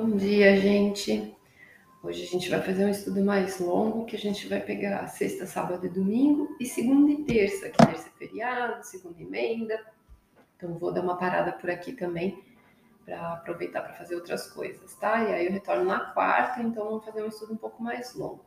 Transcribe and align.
Bom 0.00 0.16
dia, 0.16 0.56
gente. 0.56 1.36
Hoje 2.04 2.22
a 2.22 2.26
gente 2.26 2.48
vai 2.48 2.62
fazer 2.62 2.84
um 2.84 2.88
estudo 2.88 3.20
mais 3.20 3.58
longo, 3.58 4.06
que 4.06 4.14
a 4.14 4.18
gente 4.18 4.46
vai 4.46 4.60
pegar 4.60 5.04
sexta, 5.08 5.44
sábado 5.44 5.84
e 5.84 5.88
domingo, 5.88 6.56
e 6.60 6.66
segunda 6.66 7.10
e 7.10 7.24
terça, 7.24 7.68
que 7.68 7.84
terça 7.84 8.08
é 8.08 8.12
feriado, 8.12 8.86
segunda 8.86 9.20
emenda. 9.20 9.76
Então 10.56 10.78
vou 10.78 10.92
dar 10.92 11.00
uma 11.00 11.16
parada 11.16 11.50
por 11.50 11.68
aqui 11.68 11.94
também 11.94 12.40
para 13.04 13.32
aproveitar 13.32 13.82
para 13.82 13.94
fazer 13.94 14.14
outras 14.14 14.48
coisas, 14.48 14.94
tá? 14.94 15.24
E 15.24 15.34
aí 15.34 15.46
eu 15.46 15.52
retorno 15.52 15.86
na 15.86 15.98
quarta, 15.98 16.62
então 16.62 16.84
vamos 16.84 17.04
fazer 17.04 17.24
um 17.24 17.28
estudo 17.28 17.54
um 17.54 17.58
pouco 17.58 17.82
mais 17.82 18.14
longo. 18.14 18.44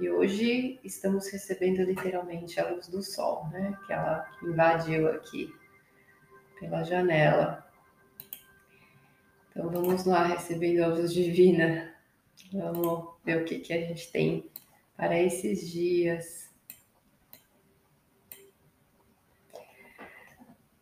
E 0.00 0.10
hoje 0.10 0.80
estamos 0.82 1.30
recebendo 1.30 1.84
literalmente 1.84 2.58
a 2.58 2.68
luz 2.68 2.88
do 2.88 3.04
sol, 3.04 3.46
né? 3.52 3.78
Que 3.86 3.92
ela 3.92 4.28
invadiu 4.42 5.08
aqui 5.12 5.54
pela 6.58 6.82
janela. 6.82 7.71
Então 9.52 9.68
vamos 9.68 10.06
lá, 10.06 10.24
recebendo 10.24 10.82
a 10.82 10.86
luz 10.86 11.12
divina. 11.12 11.94
Vamos 12.50 13.16
ver 13.22 13.42
o 13.42 13.44
que, 13.44 13.58
que 13.58 13.74
a 13.74 13.80
gente 13.82 14.10
tem 14.10 14.50
para 14.96 15.20
esses 15.20 15.70
dias. 15.70 16.50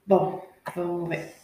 Bom, 0.07 0.49
vamos 0.75 1.09
ver. 1.09 1.35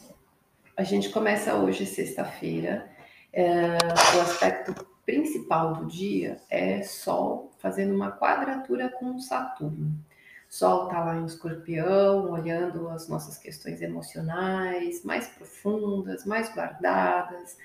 A 0.76 0.84
gente 0.84 1.10
começa 1.10 1.56
hoje, 1.56 1.84
sexta-feira. 1.84 2.88
É, 3.32 3.76
o 4.16 4.20
aspecto 4.20 4.86
principal 5.04 5.74
do 5.74 5.86
dia 5.86 6.40
é 6.48 6.80
Sol 6.84 7.50
fazendo 7.58 7.92
uma 7.92 8.12
quadratura 8.12 8.88
com 8.88 9.18
Saturno. 9.18 9.98
Sol 10.48 10.84
está 10.84 11.04
lá 11.04 11.16
em 11.16 11.26
escorpião, 11.26 12.30
olhando 12.30 12.88
as 12.88 13.08
nossas 13.08 13.36
questões 13.36 13.82
emocionais 13.82 15.04
mais 15.04 15.26
profundas, 15.28 16.24
mais 16.24 16.52
guardadas, 16.54 17.56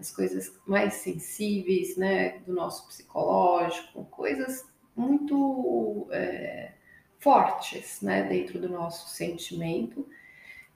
as 0.00 0.10
coisas 0.10 0.52
mais 0.66 0.94
sensíveis, 0.94 1.96
né, 1.96 2.38
do 2.40 2.52
nosso 2.52 2.86
psicológico, 2.88 4.04
coisas 4.06 4.64
muito 4.96 6.08
é, 6.10 6.72
fortes, 7.18 8.00
né, 8.02 8.24
dentro 8.24 8.58
do 8.58 8.68
nosso 8.68 9.08
sentimento, 9.10 10.06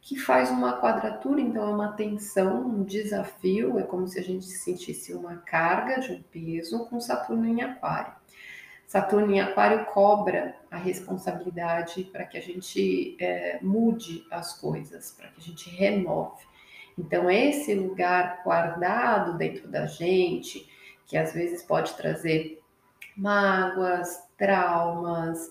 que 0.00 0.16
faz 0.16 0.50
uma 0.50 0.80
quadratura, 0.80 1.40
então 1.40 1.64
é 1.64 1.74
uma 1.74 1.92
tensão, 1.92 2.64
um 2.64 2.84
desafio, 2.84 3.78
é 3.78 3.82
como 3.82 4.06
se 4.06 4.18
a 4.20 4.22
gente 4.22 4.46
sentisse 4.46 5.12
uma 5.12 5.38
carga 5.38 5.98
de 6.00 6.12
um 6.12 6.22
peso 6.22 6.86
com 6.86 7.00
Saturno 7.00 7.44
em 7.46 7.62
Aquário. 7.62 8.14
Saturno 8.86 9.32
em 9.32 9.40
Aquário 9.40 9.84
cobra 9.86 10.54
a 10.70 10.76
responsabilidade 10.76 12.04
para 12.04 12.24
que 12.24 12.38
a 12.38 12.40
gente 12.40 13.16
é, 13.18 13.58
mude 13.60 14.24
as 14.30 14.58
coisas, 14.58 15.12
para 15.12 15.28
que 15.28 15.40
a 15.40 15.42
gente 15.42 15.68
renove. 15.70 16.44
Então, 16.98 17.30
esse 17.30 17.74
lugar 17.74 18.42
guardado 18.44 19.36
dentro 19.36 19.68
da 19.68 19.86
gente, 19.86 20.66
que 21.06 21.16
às 21.16 21.32
vezes 21.32 21.62
pode 21.62 21.94
trazer 21.94 22.62
mágoas, 23.16 24.24
traumas, 24.38 25.50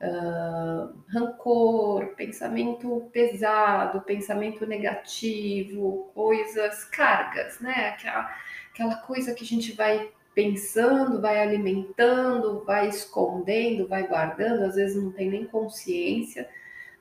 uh, 0.00 0.94
rancor, 1.08 2.14
pensamento 2.14 3.08
pesado, 3.12 4.00
pensamento 4.02 4.66
negativo, 4.66 6.10
coisas, 6.14 6.84
cargas, 6.84 7.60
né? 7.60 7.90
Aquela, 7.90 8.36
aquela 8.72 8.96
coisa 8.96 9.34
que 9.34 9.44
a 9.44 9.46
gente 9.46 9.72
vai 9.72 10.10
pensando, 10.36 11.18
vai 11.18 11.40
alimentando, 11.40 12.62
vai 12.62 12.90
escondendo, 12.90 13.88
vai 13.88 14.06
guardando, 14.06 14.64
às 14.64 14.74
vezes 14.74 15.02
não 15.02 15.10
tem 15.10 15.30
nem 15.30 15.46
consciência 15.46 16.46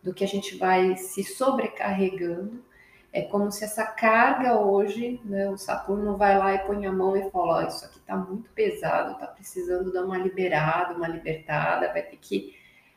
do 0.01 0.13
que 0.13 0.23
a 0.23 0.27
gente 0.27 0.57
vai 0.57 0.95
se 0.95 1.21
sobrecarregando. 1.21 2.63
É 3.11 3.23
como 3.23 3.51
se 3.51 3.65
essa 3.65 3.85
carga 3.85 4.57
hoje, 4.57 5.19
né, 5.25 5.49
o 5.49 5.57
Saturno 5.57 6.15
vai 6.15 6.37
lá 6.37 6.53
e 6.53 6.59
põe 6.59 6.85
a 6.85 6.93
mão 6.93 7.17
e 7.17 7.29
fala: 7.29 7.65
oh, 7.65 7.67
Isso 7.67 7.83
aqui 7.83 7.97
está 7.97 8.15
muito 8.15 8.49
pesado, 8.51 9.11
está 9.11 9.27
precisando 9.27 9.91
dar 9.91 10.05
uma 10.05 10.17
liberada, 10.17 10.93
uma 10.93 11.07
libertada, 11.09 11.91
vai 11.91 12.03
ter 12.03 12.17
que 12.17 12.55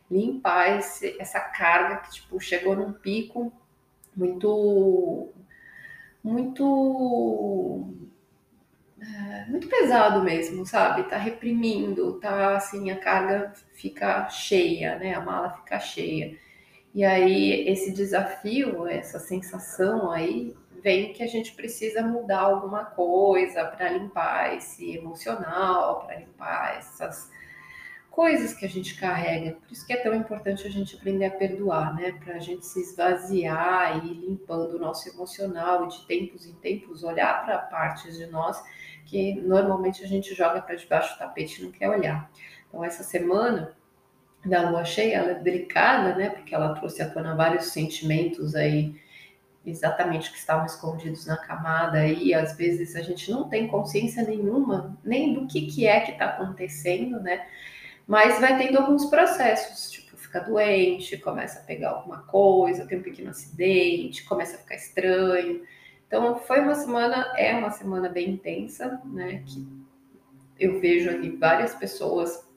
limpar 0.09 0.79
esse, 0.79 1.21
essa 1.21 1.41
carga 1.41 1.97
que 1.97 2.13
tipo, 2.13 2.39
chegou 2.39 2.77
num 2.77 2.93
pico 2.93 3.53
muito, 4.17 5.31
muito 6.23 7.93
é, 9.01 9.47
muito 9.49 9.69
pesado 9.69 10.23
mesmo, 10.23 10.67
sabe? 10.67 11.05
Tá 11.05 11.17
reprimindo, 11.17 12.19
tá 12.21 12.57
assim, 12.57 12.91
a 12.91 12.99
carga 12.99 13.53
fica 13.75 14.29
cheia, 14.29 14.99
né? 14.99 15.15
A 15.15 15.21
mala 15.21 15.51
fica 15.51 15.79
cheia. 15.79 16.37
E 16.95 17.05
aí 17.05 17.69
esse 17.69 17.93
desafio, 17.93 18.87
essa 18.87 19.19
sensação 19.19 20.11
aí, 20.11 20.57
vem 20.83 21.13
que 21.13 21.23
a 21.23 21.27
gente 21.27 21.53
precisa 21.55 22.03
mudar 22.03 22.41
alguma 22.41 22.85
coisa 22.85 23.65
para 23.65 23.91
limpar 23.91 24.57
esse 24.57 24.97
emocional, 24.97 26.05
para 26.05 26.17
limpar 26.17 26.79
essas 26.79 27.31
coisas 28.19 28.53
que 28.53 28.67
a 28.67 28.69
gente 28.69 28.97
carrega. 28.97 29.53
Por 29.53 29.71
isso 29.71 29.87
que 29.87 29.93
é 29.93 29.97
tão 30.03 30.13
importante 30.13 30.67
a 30.67 30.71
gente 30.71 30.97
aprender 30.97 31.27
a 31.27 31.31
perdoar, 31.31 31.95
né? 31.95 32.19
Para 32.19 32.35
a 32.35 32.39
gente 32.41 32.67
se 32.67 32.81
esvaziar 32.81 34.05
e 34.05 34.09
ir 34.09 34.15
limpando 34.15 34.75
o 34.75 34.79
nosso 34.81 35.09
emocional 35.09 35.85
e 35.85 35.89
de 35.89 36.05
tempos 36.05 36.45
em 36.45 36.53
tempos 36.55 37.05
olhar 37.05 37.45
para 37.45 37.57
partes 37.59 38.19
de 38.19 38.27
nós 38.27 38.61
que 39.07 39.41
normalmente 39.43 40.03
a 40.03 40.09
gente 40.09 40.35
joga 40.35 40.61
para 40.61 40.75
debaixo 40.75 41.15
do 41.15 41.19
tapete 41.21 41.61
e 41.61 41.65
não 41.67 41.71
quer 41.71 41.89
olhar. 41.91 42.29
Então, 42.67 42.83
essa 42.83 43.05
semana 43.05 43.77
da 44.45 44.69
lua 44.69 44.85
cheia, 44.85 45.19
ela 45.19 45.31
é 45.31 45.35
delicada, 45.35 46.17
né? 46.17 46.31
Porque 46.31 46.53
ela 46.53 46.75
trouxe 46.75 47.01
à 47.01 47.09
tona 47.09 47.37
vários 47.37 47.67
sentimentos 47.67 48.57
aí, 48.57 49.01
exatamente 49.65 50.33
que 50.33 50.39
estavam 50.39 50.67
escondidos 50.67 51.25
na 51.25 51.37
camada 51.37 52.05
e 52.05 52.35
às 52.35 52.57
vezes 52.57 52.97
a 52.97 53.01
gente 53.01 53.31
não 53.31 53.49
tem 53.49 53.69
consciência 53.69 54.25
nenhuma 54.25 54.99
nem 55.05 55.35
do 55.35 55.47
que, 55.47 55.69
que 55.69 55.87
é 55.87 56.01
que 56.01 56.11
está 56.11 56.31
acontecendo, 56.31 57.21
né? 57.21 57.47
Mas 58.09 58.41
vai 58.41 58.57
tendo 58.57 58.79
alguns 58.79 59.05
processos, 59.05 59.91
tipo, 59.91 60.17
fica 60.17 60.41
doente, 60.41 61.19
começa 61.19 61.61
a 61.61 61.63
pegar 61.63 61.91
alguma 61.91 62.23
coisa, 62.23 62.87
tem 62.87 62.99
um 62.99 63.03
pequeno 63.03 63.29
acidente, 63.29 64.25
começa 64.25 64.57
a 64.57 64.61
ficar 64.61 64.77
estranho. 64.77 65.63
Então, 66.07 66.39
foi 66.39 66.61
uma 66.61 66.75
semana, 66.75 67.35
é 67.37 67.55
uma 67.55 67.71
semana 67.71 68.09
bem 68.09 68.31
intensa, 68.31 68.99
né? 69.05 69.43
Que 69.45 69.69
eu 70.59 70.81
vejo 70.81 71.11
aqui 71.11 71.29
várias 71.37 71.75
pessoas 71.75 72.49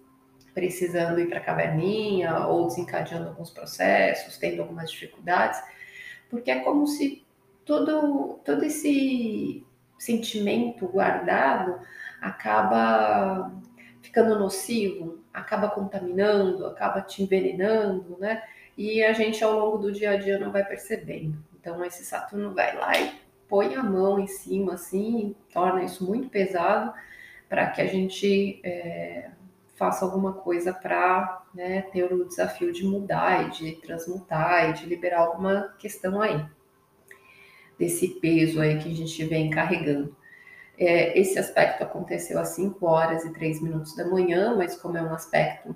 precisando 0.54 1.20
ir 1.20 1.28
para 1.28 1.40
a 1.40 1.44
caverninha 1.44 2.48
ou 2.48 2.68
desencadeando 2.68 3.28
alguns 3.28 3.50
processos, 3.52 4.38
tendo 4.38 4.62
algumas 4.62 4.90
dificuldades, 4.90 5.62
porque 6.30 6.50
é 6.50 6.60
como 6.62 6.88
se 6.88 7.26
todo, 7.66 8.40
todo 8.46 8.64
esse 8.64 9.66
sentimento 10.00 10.88
guardado 10.88 11.78
acaba 12.22 13.52
ficando 14.02 14.38
nocivo, 14.38 15.20
acaba 15.34 15.70
contaminando, 15.70 16.66
acaba 16.66 17.02
te 17.02 17.24
envenenando, 17.24 18.18
né? 18.20 18.44
E 18.78 19.04
a 19.04 19.14
gente 19.14 19.44
ao 19.44 19.58
longo 19.58 19.78
do 19.78 19.92
dia 19.92 20.12
a 20.12 20.18
dia 20.18 20.40
não 20.40 20.52
vai 20.52 20.66
percebendo. 20.66 21.38
Então 21.60 21.84
esse 21.86 22.04
Saturno 22.04 22.54
vai 22.54 22.76
lá 22.76 23.00
e 23.00 23.14
põe 23.48 23.76
a 23.76 23.84
mão 23.84 24.20
em 24.20 24.28
cima, 24.28 24.74
assim, 24.74 25.36
torna 25.54 25.84
isso 25.84 26.06
muito 26.06 26.30
pesado 26.30 26.94
para 27.48 27.70
que 27.70 27.82
a 27.82 27.86
gente 27.86 28.62
é, 28.64 29.30
faça 29.76 30.06
alguma 30.06 30.34
coisa 30.34 30.74
para 30.74 31.44
né, 31.54 31.82
ter 31.82 32.06
o 32.14 32.26
desafio 32.26 32.72
de 32.72 32.86
mudar 32.86 33.48
e 33.48 33.50
de 33.50 33.72
transmutar 33.82 34.70
e 34.70 34.74
de 34.74 34.86
liberar 34.86 35.20
alguma 35.20 35.76
questão 35.78 36.22
aí, 36.22 36.46
desse 37.78 38.08
peso 38.08 38.62
aí 38.62 38.78
que 38.80 38.90
a 38.90 38.96
gente 38.96 39.26
vem 39.26 39.50
carregando. 39.50 40.16
É, 40.84 41.16
esse 41.20 41.38
aspecto 41.38 41.84
aconteceu 41.84 42.40
às 42.40 42.56
5 42.56 42.84
horas 42.88 43.24
e 43.24 43.32
3 43.32 43.62
minutos 43.62 43.96
da 43.96 44.04
manhã, 44.04 44.56
mas 44.58 44.76
como 44.76 44.98
é 44.98 45.02
um 45.04 45.14
aspecto 45.14 45.76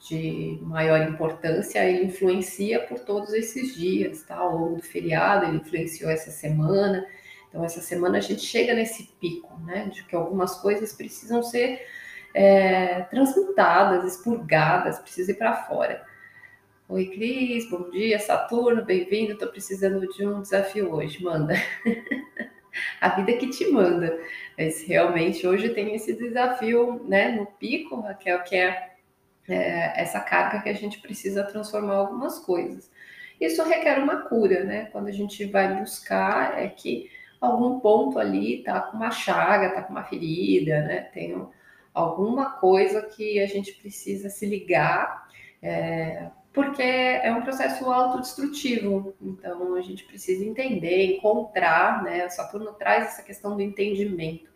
de 0.00 0.58
maior 0.62 1.00
importância, 1.08 1.78
ele 1.88 2.06
influencia 2.06 2.80
por 2.88 2.98
todos 2.98 3.32
esses 3.34 3.76
dias, 3.76 4.24
tá? 4.24 4.34
Ao 4.34 4.58
longo 4.58 4.76
do 4.78 4.82
feriado, 4.82 5.46
ele 5.46 5.58
influenciou 5.58 6.10
essa 6.10 6.32
semana. 6.32 7.06
Então, 7.48 7.64
essa 7.64 7.80
semana 7.80 8.18
a 8.18 8.20
gente 8.20 8.40
chega 8.40 8.74
nesse 8.74 9.04
pico, 9.20 9.56
né? 9.60 9.88
De 9.92 10.02
que 10.02 10.16
algumas 10.16 10.56
coisas 10.60 10.92
precisam 10.92 11.40
ser 11.40 11.80
é, 12.34 13.02
transmutadas, 13.02 14.04
expurgadas, 14.04 14.98
precisam 14.98 15.36
ir 15.36 15.38
para 15.38 15.54
fora. 15.68 16.04
Oi, 16.88 17.06
Cris, 17.06 17.70
bom 17.70 17.90
dia, 17.90 18.18
Saturno, 18.18 18.84
bem-vindo. 18.84 19.34
Estou 19.34 19.46
precisando 19.46 20.04
de 20.12 20.26
um 20.26 20.42
desafio 20.42 20.92
hoje, 20.92 21.22
manda. 21.22 21.54
a 23.00 23.08
vida 23.10 23.32
que 23.34 23.48
te 23.48 23.70
manda. 23.70 24.18
Mas 24.58 24.82
realmente 24.82 25.46
hoje 25.46 25.70
tem 25.70 25.94
esse 25.94 26.14
desafio, 26.14 27.04
né, 27.08 27.32
no 27.32 27.46
pico, 27.46 28.00
Raquel, 28.00 28.42
que 28.42 28.56
é 28.56 28.92
é, 29.48 30.00
essa 30.00 30.20
carga 30.20 30.62
que 30.62 30.68
a 30.68 30.74
gente 30.74 31.00
precisa 31.00 31.44
transformar 31.44 31.94
algumas 31.94 32.38
coisas. 32.38 32.90
Isso 33.40 33.62
requer 33.64 33.98
uma 33.98 34.22
cura, 34.22 34.64
né? 34.64 34.86
Quando 34.92 35.08
a 35.08 35.12
gente 35.12 35.44
vai 35.46 35.80
buscar, 35.80 36.60
é 36.60 36.68
que 36.68 37.10
algum 37.40 37.80
ponto 37.80 38.18
ali 38.18 38.62
tá 38.62 38.80
com 38.80 38.96
uma 38.96 39.10
chaga, 39.10 39.74
tá 39.74 39.82
com 39.82 39.92
uma 39.92 40.04
ferida, 40.04 40.82
né? 40.82 41.00
Tem 41.12 41.44
alguma 41.92 42.50
coisa 42.58 43.02
que 43.02 43.40
a 43.40 43.46
gente 43.46 43.72
precisa 43.74 44.30
se 44.30 44.46
ligar, 44.46 45.28
é, 45.60 46.30
porque 46.52 46.82
é 46.82 47.32
um 47.32 47.42
processo 47.42 47.90
autodestrutivo. 47.90 49.14
Então 49.20 49.74
a 49.74 49.80
gente 49.80 50.04
precisa 50.04 50.44
entender, 50.44 51.16
encontrar, 51.16 52.02
né? 52.02 52.28
Saturno 52.28 52.72
traz 52.74 53.06
essa 53.06 53.22
questão 53.22 53.56
do 53.56 53.62
entendimento 53.62 54.50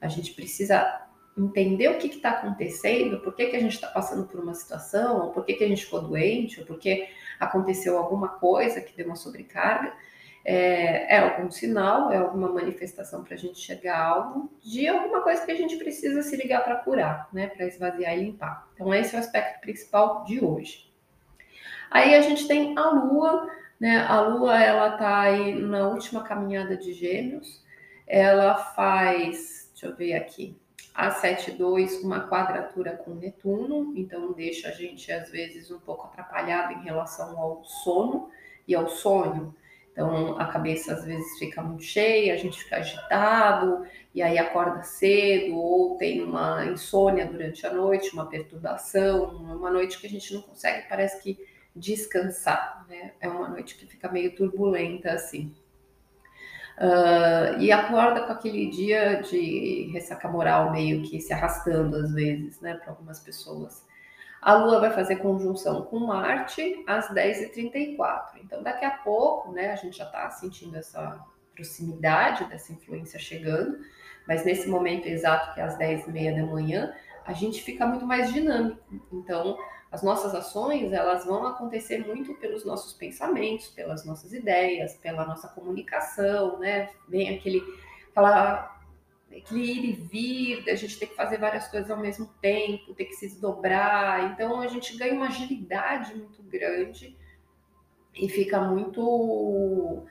A 0.00 0.08
gente 0.08 0.34
precisa 0.34 1.06
entender 1.36 1.88
o 1.88 1.98
que 1.98 2.08
está 2.08 2.30
acontecendo, 2.30 3.20
por 3.20 3.34
que, 3.34 3.46
que 3.46 3.56
a 3.56 3.60
gente 3.60 3.74
está 3.74 3.86
passando 3.86 4.26
por 4.26 4.40
uma 4.40 4.54
situação, 4.54 5.26
ou 5.26 5.30
por 5.30 5.44
que, 5.44 5.54
que 5.54 5.64
a 5.64 5.68
gente 5.68 5.84
ficou 5.84 6.02
doente, 6.02 6.60
ou 6.60 6.66
por 6.66 6.78
que 6.78 7.08
aconteceu 7.38 7.96
alguma 7.96 8.28
coisa 8.28 8.80
que 8.80 8.96
deu 8.96 9.06
uma 9.06 9.16
sobrecarga. 9.16 9.92
É, 10.44 11.16
é 11.16 11.18
algum 11.18 11.50
sinal, 11.50 12.10
é 12.10 12.16
alguma 12.16 12.50
manifestação 12.50 13.22
para 13.22 13.34
a 13.34 13.36
gente 13.36 13.58
chegar 13.58 13.98
a 13.98 14.06
algo 14.06 14.50
de 14.62 14.88
alguma 14.88 15.20
coisa 15.20 15.44
que 15.44 15.52
a 15.52 15.54
gente 15.54 15.76
precisa 15.76 16.22
se 16.22 16.36
ligar 16.36 16.64
para 16.64 16.76
curar, 16.76 17.28
né? 17.32 17.48
Para 17.48 17.66
esvaziar 17.66 18.16
e 18.16 18.24
limpar. 18.24 18.68
Então, 18.74 18.92
esse 18.94 19.14
é 19.14 19.18
o 19.18 19.20
aspecto 19.20 19.60
principal 19.60 20.24
de 20.24 20.42
hoje. 20.42 20.87
Aí 21.90 22.14
a 22.14 22.20
gente 22.22 22.46
tem 22.46 22.76
a 22.76 22.90
Lua, 22.90 23.50
né? 23.80 24.04
A 24.08 24.20
Lua 24.20 24.62
ela 24.62 24.92
tá 24.92 25.20
aí 25.20 25.54
na 25.54 25.88
última 25.88 26.22
caminhada 26.22 26.76
de 26.76 26.92
Gêmeos. 26.92 27.62
Ela 28.06 28.54
faz, 28.54 29.70
deixa 29.72 29.86
eu 29.86 29.96
ver 29.96 30.14
aqui, 30.14 30.56
a 30.94 31.10
7,2 31.10 32.02
uma 32.02 32.28
quadratura 32.28 32.92
com 32.92 33.14
Netuno, 33.14 33.92
então 33.96 34.32
deixa 34.32 34.68
a 34.68 34.72
gente 34.72 35.12
às 35.12 35.30
vezes 35.30 35.70
um 35.70 35.78
pouco 35.78 36.06
atrapalhado 36.06 36.72
em 36.72 36.82
relação 36.82 37.38
ao 37.38 37.62
sono 37.64 38.30
e 38.66 38.74
ao 38.74 38.88
sonho. 38.88 39.54
Então 39.92 40.36
a 40.40 40.46
cabeça 40.46 40.92
às 40.92 41.04
vezes 41.04 41.38
fica 41.38 41.62
muito 41.62 41.84
cheia, 41.84 42.34
a 42.34 42.36
gente 42.36 42.58
fica 42.58 42.78
agitado 42.78 43.86
e 44.12 44.20
aí 44.22 44.38
acorda 44.38 44.82
cedo 44.82 45.56
ou 45.56 45.96
tem 45.96 46.22
uma 46.22 46.64
insônia 46.66 47.26
durante 47.26 47.64
a 47.64 47.72
noite, 47.72 48.12
uma 48.12 48.26
perturbação, 48.26 49.36
uma 49.36 49.70
noite 49.70 50.00
que 50.00 50.06
a 50.06 50.10
gente 50.10 50.34
não 50.34 50.42
consegue, 50.42 50.88
parece 50.88 51.22
que 51.22 51.38
descansar, 51.78 52.84
né? 52.88 53.12
É 53.20 53.28
uma 53.28 53.48
noite 53.48 53.76
que 53.76 53.86
fica 53.86 54.10
meio 54.10 54.34
turbulenta 54.34 55.12
assim. 55.12 55.54
Uh, 56.78 57.58
e 57.58 57.72
acorda 57.72 58.22
com 58.22 58.32
aquele 58.32 58.70
dia 58.70 59.20
de 59.20 59.90
ressaca 59.92 60.28
moral 60.28 60.70
meio 60.70 61.02
que 61.02 61.20
se 61.20 61.32
arrastando 61.32 61.96
às 61.96 62.12
vezes, 62.12 62.60
né, 62.60 62.74
para 62.74 62.90
algumas 62.90 63.18
pessoas. 63.18 63.84
A 64.40 64.54
Lua 64.54 64.78
vai 64.78 64.92
fazer 64.92 65.16
conjunção 65.16 65.82
com 65.82 65.98
Marte 65.98 66.84
às 66.86 67.12
10h34. 67.12 68.38
Então, 68.44 68.62
daqui 68.62 68.84
a 68.84 68.92
pouco, 68.92 69.50
né, 69.50 69.72
a 69.72 69.76
gente 69.76 69.98
já 69.98 70.04
está 70.04 70.30
sentindo 70.30 70.76
essa 70.76 71.20
proximidade 71.52 72.44
dessa 72.44 72.72
influência 72.72 73.18
chegando, 73.18 73.80
mas 74.28 74.44
nesse 74.44 74.68
momento 74.68 75.06
exato, 75.06 75.52
que 75.54 75.60
é 75.60 75.64
às 75.64 75.76
10h30 75.76 76.36
da 76.36 76.46
manhã, 76.46 76.94
a 77.26 77.32
gente 77.32 77.60
fica 77.60 77.84
muito 77.84 78.06
mais 78.06 78.32
dinâmico. 78.32 78.80
Então, 79.12 79.58
as 79.90 80.02
nossas 80.02 80.34
ações, 80.34 80.92
elas 80.92 81.24
vão 81.24 81.46
acontecer 81.46 82.06
muito 82.06 82.34
pelos 82.34 82.64
nossos 82.64 82.92
pensamentos, 82.92 83.68
pelas 83.68 84.04
nossas 84.04 84.32
ideias, 84.34 84.94
pela 84.94 85.24
nossa 85.24 85.48
comunicação, 85.48 86.58
né? 86.58 86.90
Vem 87.08 87.34
aquele, 87.34 87.62
aquela, 88.10 88.78
aquele 89.34 89.62
ir 89.62 89.84
e 89.84 89.92
vir, 89.92 90.70
a 90.70 90.74
gente 90.74 90.98
tem 90.98 91.08
que 91.08 91.16
fazer 91.16 91.38
várias 91.38 91.68
coisas 91.68 91.90
ao 91.90 91.96
mesmo 91.98 92.26
tempo, 92.40 92.92
ter 92.94 93.06
que 93.06 93.14
se 93.14 93.28
desdobrar. 93.28 94.30
Então, 94.32 94.60
a 94.60 94.66
gente 94.66 94.94
ganha 94.96 95.14
uma 95.14 95.28
agilidade 95.28 96.14
muito 96.14 96.42
grande 96.42 97.16
e 98.14 98.28
fica 98.28 98.60
muito... 98.60 100.06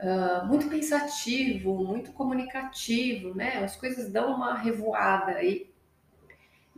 Uh, 0.00 0.46
muito 0.46 0.68
pensativo, 0.68 1.74
muito 1.74 2.12
comunicativo, 2.12 3.34
né? 3.34 3.64
As 3.64 3.74
coisas 3.74 4.08
dão 4.08 4.36
uma 4.36 4.54
revoada 4.54 5.32
aí 5.32 5.68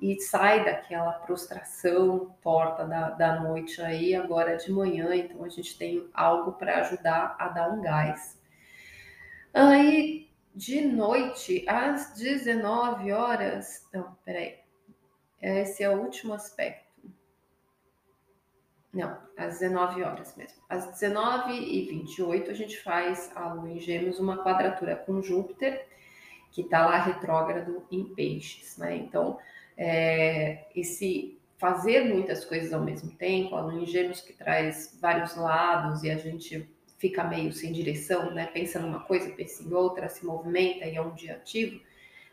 e 0.00 0.18
sai 0.20 0.64
daquela 0.64 1.12
prostração 1.12 2.34
torta 2.42 2.86
da, 2.86 3.10
da 3.10 3.40
noite 3.40 3.80
aí 3.82 4.14
agora 4.14 4.56
de 4.56 4.72
manhã, 4.72 5.14
então 5.14 5.44
a 5.44 5.48
gente 5.48 5.76
tem 5.76 6.08
algo 6.14 6.52
para 6.52 6.80
ajudar 6.80 7.36
a 7.38 7.48
dar 7.48 7.70
um 7.70 7.82
gás. 7.82 8.40
Aí 9.52 10.30
de 10.54 10.80
noite 10.80 11.64
às 11.68 12.14
19 12.14 13.12
horas, 13.12 13.88
não, 13.92 14.16
peraí, 14.24 14.58
esse 15.40 15.82
é 15.82 15.90
o 15.90 16.00
último 16.00 16.34
aspecto. 16.34 16.90
Não, 18.92 19.16
às 19.36 19.60
19 19.60 20.02
horas 20.02 20.34
mesmo. 20.36 20.60
Às 20.68 20.86
19 20.86 21.52
e 21.52 21.88
28 21.88 22.50
a 22.50 22.54
gente 22.54 22.80
faz 22.80 23.30
a 23.36 23.52
Lua 23.52 23.70
em 23.70 23.78
Gêmeos 23.78 24.18
uma 24.18 24.42
quadratura 24.42 24.96
com 24.96 25.22
Júpiter, 25.22 25.86
que 26.50 26.62
está 26.62 26.86
lá 26.86 26.98
retrógrado 26.98 27.86
em 27.90 28.04
Peixes, 28.14 28.76
né? 28.76 28.96
Então, 28.96 29.38
é, 29.80 30.66
esse 30.76 31.38
fazer 31.56 32.04
muitas 32.04 32.44
coisas 32.44 32.70
ao 32.72 32.82
mesmo 32.82 33.10
tempo, 33.12 33.56
a 33.56 33.62
Lua 33.62 33.80
em 33.80 33.86
Gêmeos 33.86 34.20
que 34.20 34.34
traz 34.34 34.98
vários 35.00 35.34
lados 35.36 36.02
e 36.02 36.10
a 36.10 36.18
gente 36.18 36.68
fica 36.98 37.24
meio 37.24 37.50
sem 37.50 37.72
direção, 37.72 38.30
né? 38.34 38.46
Pensa 38.46 38.78
numa 38.78 39.00
coisa, 39.00 39.30
pensa 39.30 39.62
em 39.62 39.72
outra, 39.72 40.06
se 40.10 40.24
movimenta 40.24 40.84
e 40.84 40.96
é 40.96 41.00
um 41.02 41.14
dia 41.14 41.32
ativo. 41.32 41.80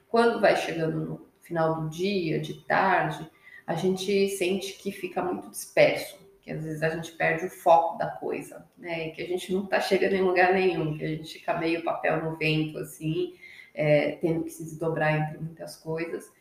Quando 0.09 0.41
vai 0.41 0.57
chegando 0.57 0.99
no 0.99 1.27
final 1.41 1.81
do 1.81 1.89
dia, 1.89 2.37
de 2.37 2.65
tarde, 2.65 3.25
a 3.65 3.75
gente 3.75 4.27
sente 4.29 4.73
que 4.73 4.91
fica 4.91 5.21
muito 5.21 5.49
disperso, 5.49 6.19
que 6.41 6.51
às 6.51 6.65
vezes 6.65 6.83
a 6.83 6.89
gente 6.89 7.13
perde 7.13 7.45
o 7.45 7.49
foco 7.49 7.97
da 7.97 8.07
coisa, 8.07 8.65
né? 8.77 9.11
Que 9.11 9.21
a 9.21 9.27
gente 9.27 9.53
não 9.53 9.65
tá 9.65 9.79
chegando 9.79 10.15
em 10.15 10.21
lugar 10.21 10.53
nenhum, 10.53 10.97
que 10.97 11.03
a 11.05 11.07
gente 11.07 11.39
fica 11.39 11.57
meio 11.57 11.81
papel 11.81 12.25
no 12.25 12.35
vento, 12.35 12.77
assim, 12.77 13.35
é, 13.73 14.17
tendo 14.17 14.43
que 14.43 14.49
se 14.49 14.65
desdobrar 14.65 15.15
entre 15.15 15.37
muitas 15.37 15.77
coisas 15.77 16.35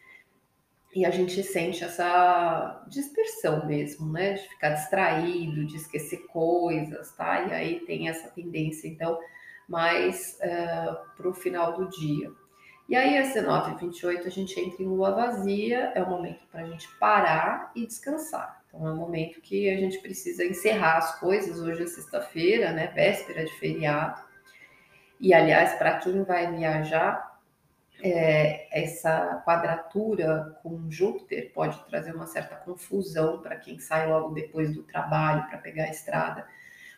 e 0.96 1.04
a 1.04 1.10
gente 1.10 1.42
sente 1.42 1.84
essa 1.84 2.82
dispersão 2.88 3.66
mesmo, 3.66 4.10
né? 4.10 4.32
De 4.32 4.48
ficar 4.48 4.70
distraído, 4.70 5.66
de 5.66 5.76
esquecer 5.76 6.26
coisas, 6.28 7.12
tá? 7.12 7.42
E 7.42 7.52
aí 7.52 7.80
tem 7.80 8.08
essa 8.08 8.30
tendência, 8.30 8.88
então, 8.88 9.20
mais 9.68 10.38
uh, 10.40 10.44
eh, 10.44 10.96
para 11.14 11.28
o 11.28 11.34
final 11.34 11.74
do 11.74 11.86
dia. 11.90 12.30
E 12.88 12.96
aí, 12.96 13.18
às 13.18 13.34
19h28, 13.34 14.26
a 14.26 14.30
gente 14.30 14.58
entra 14.58 14.82
em 14.82 14.86
lua 14.86 15.10
vazia, 15.10 15.92
é 15.94 16.02
o 16.02 16.08
momento 16.08 16.40
para 16.50 16.62
a 16.62 16.66
gente 16.66 16.88
parar 16.98 17.72
e 17.76 17.86
descansar. 17.86 18.62
Então, 18.66 18.88
é 18.88 18.90
um 18.90 18.96
momento 18.96 19.42
que 19.42 19.68
a 19.68 19.76
gente 19.76 19.98
precisa 19.98 20.46
encerrar 20.46 20.96
as 20.96 21.20
coisas. 21.20 21.60
Hoje 21.60 21.82
é 21.82 21.86
sexta-feira, 21.86 22.72
né? 22.72 22.86
Véspera 22.86 23.44
de 23.44 23.52
feriado. 23.58 24.22
E, 25.20 25.34
aliás, 25.34 25.74
para 25.74 25.98
quem 25.98 26.22
vai 26.22 26.50
viajar, 26.56 27.35
é, 28.02 28.68
essa 28.78 29.42
quadratura 29.44 30.58
com 30.62 30.90
Júpiter 30.90 31.52
pode 31.52 31.82
trazer 31.86 32.14
uma 32.14 32.26
certa 32.26 32.56
confusão 32.56 33.40
para 33.40 33.56
quem 33.56 33.78
sai 33.78 34.08
logo 34.08 34.34
depois 34.34 34.74
do 34.74 34.82
trabalho 34.82 35.46
para 35.48 35.58
pegar 35.58 35.84
a 35.84 35.90
estrada, 35.90 36.46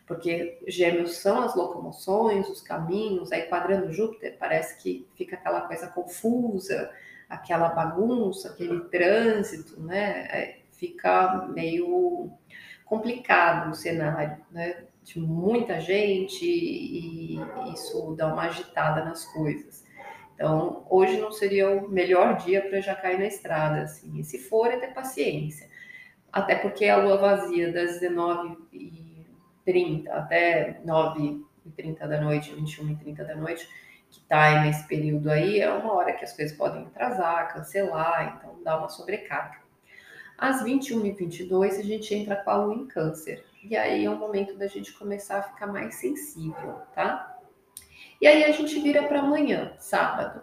porque 0.05 0.59
Gêmeos 0.67 1.17
são 1.17 1.41
as 1.41 1.55
locomoções, 1.55 2.49
os 2.49 2.61
caminhos, 2.61 3.31
aí 3.31 3.43
quadrando 3.43 3.93
Júpiter 3.93 4.37
parece 4.39 4.81
que 4.81 5.07
fica 5.15 5.35
aquela 5.35 5.61
coisa 5.61 5.87
confusa, 5.87 6.91
aquela 7.29 7.69
bagunça, 7.69 8.49
aquele 8.49 8.81
trânsito, 8.85 9.79
né? 9.81 10.27
É, 10.31 10.59
fica 10.71 11.47
meio 11.53 12.31
complicado 12.85 13.69
o 13.69 13.75
cenário, 13.75 14.43
né? 14.51 14.85
De 15.03 15.19
muita 15.19 15.79
gente 15.79 16.45
e 16.45 17.39
isso 17.73 18.15
dá 18.17 18.33
uma 18.33 18.43
agitada 18.43 19.05
nas 19.05 19.25
coisas. 19.25 19.85
Então, 20.39 20.85
hoje 20.89 21.19
não 21.19 21.33
seria 21.33 21.69
o 21.69 21.89
melhor 21.89 22.37
dia 22.37 22.61
para 22.61 22.79
já 22.79 22.95
cair 22.95 23.19
na 23.19 23.25
estrada, 23.25 23.81
assim. 23.81 24.17
E 24.17 24.23
se 24.23 24.39
for, 24.39 24.67
é 24.67 24.77
ter 24.77 24.93
paciência. 24.93 25.69
Até 26.31 26.55
porque 26.55 26.85
a 26.85 26.95
lua 26.95 27.17
vazia 27.17 27.73
das 27.73 27.99
19h30 27.99 30.07
até 30.07 30.79
9h30 30.85 32.07
da 32.07 32.21
noite, 32.21 32.55
21h30 32.55 33.27
da 33.27 33.35
noite, 33.35 33.67
que 34.09 34.21
está 34.21 34.61
nesse 34.61 34.87
período 34.87 35.29
aí, 35.29 35.59
é 35.59 35.69
uma 35.69 35.91
hora 35.91 36.13
que 36.13 36.23
as 36.23 36.31
coisas 36.31 36.55
podem 36.55 36.85
atrasar, 36.85 37.53
cancelar, 37.53 38.37
então 38.37 38.63
dá 38.63 38.77
uma 38.77 38.87
sobrecarga. 38.87 39.57
Às 40.37 40.63
21h22 40.63 41.79
a 41.79 41.83
gente 41.83 42.15
entra 42.15 42.37
com 42.37 42.49
a 42.49 42.55
lua 42.55 42.75
em 42.75 42.87
câncer. 42.87 43.43
E 43.61 43.75
aí 43.75 44.05
é 44.05 44.09
o 44.09 44.15
momento 44.15 44.55
da 44.55 44.67
gente 44.67 44.93
começar 44.93 45.39
a 45.39 45.43
ficar 45.43 45.67
mais 45.67 45.95
sensível, 45.95 46.79
tá? 46.95 47.38
E 48.21 48.27
aí 48.27 48.43
a 48.43 48.51
gente 48.51 48.79
vira 48.79 49.03
para 49.03 49.19
amanhã, 49.19 49.73
sábado. 49.77 50.41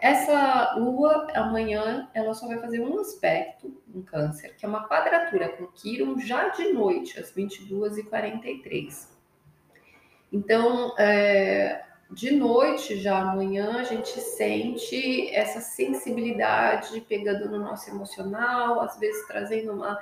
Essa 0.00 0.76
lua 0.76 1.28
amanhã 1.34 2.08
ela 2.14 2.32
só 2.32 2.46
vai 2.46 2.58
fazer 2.58 2.80
um 2.80 2.98
aspecto, 2.98 3.82
um 3.94 4.02
câncer, 4.02 4.56
que 4.56 4.64
é 4.64 4.68
uma 4.68 4.88
quadratura 4.88 5.50
com 5.50 5.66
Quiron 5.66 6.18
já 6.18 6.48
de 6.48 6.72
noite, 6.72 7.20
às 7.20 7.32
22h43. 7.32 9.08
Então, 10.32 10.94
é, 10.98 11.84
de 12.10 12.32
noite, 12.32 12.96
já 12.98 13.18
amanhã, 13.20 13.78
a 13.78 13.84
gente 13.84 14.18
sente 14.20 15.28
essa 15.34 15.60
sensibilidade 15.60 17.00
pegando 17.02 17.48
no 17.48 17.58
nosso 17.58 17.90
emocional, 17.90 18.80
às 18.80 18.98
vezes 18.98 19.26
trazendo 19.26 19.72
uma 19.72 19.98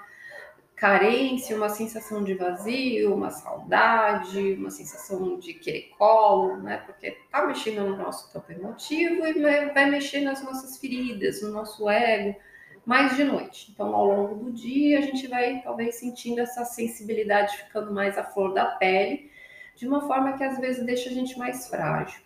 carência, 0.78 1.56
uma 1.56 1.68
sensação 1.68 2.22
de 2.22 2.34
vazio, 2.34 3.12
uma 3.12 3.30
saudade, 3.30 4.54
uma 4.54 4.70
sensação 4.70 5.38
de 5.38 5.54
querer 5.54 5.90
colo, 5.98 6.56
né? 6.56 6.78
Porque 6.86 7.18
tá 7.30 7.44
mexendo 7.44 7.84
no 7.84 7.96
nosso 7.96 8.32
campo 8.32 8.52
emotivo 8.52 9.26
e 9.26 9.72
vai 9.72 9.90
mexer 9.90 10.20
nas 10.20 10.42
nossas 10.42 10.78
feridas, 10.78 11.42
no 11.42 11.50
nosso 11.50 11.88
ego, 11.90 12.38
mais 12.86 13.16
de 13.16 13.24
noite. 13.24 13.72
Então, 13.72 13.94
ao 13.94 14.06
longo 14.06 14.36
do 14.36 14.52
dia, 14.52 15.00
a 15.00 15.02
gente 15.02 15.26
vai 15.26 15.60
talvez 15.62 15.96
sentindo 15.96 16.40
essa 16.40 16.64
sensibilidade 16.64 17.56
ficando 17.56 17.92
mais 17.92 18.16
à 18.16 18.22
flor 18.22 18.54
da 18.54 18.66
pele, 18.66 19.30
de 19.74 19.86
uma 19.86 20.06
forma 20.06 20.34
que 20.34 20.44
às 20.44 20.58
vezes 20.58 20.86
deixa 20.86 21.10
a 21.10 21.12
gente 21.12 21.36
mais 21.36 21.68
frágil. 21.68 22.22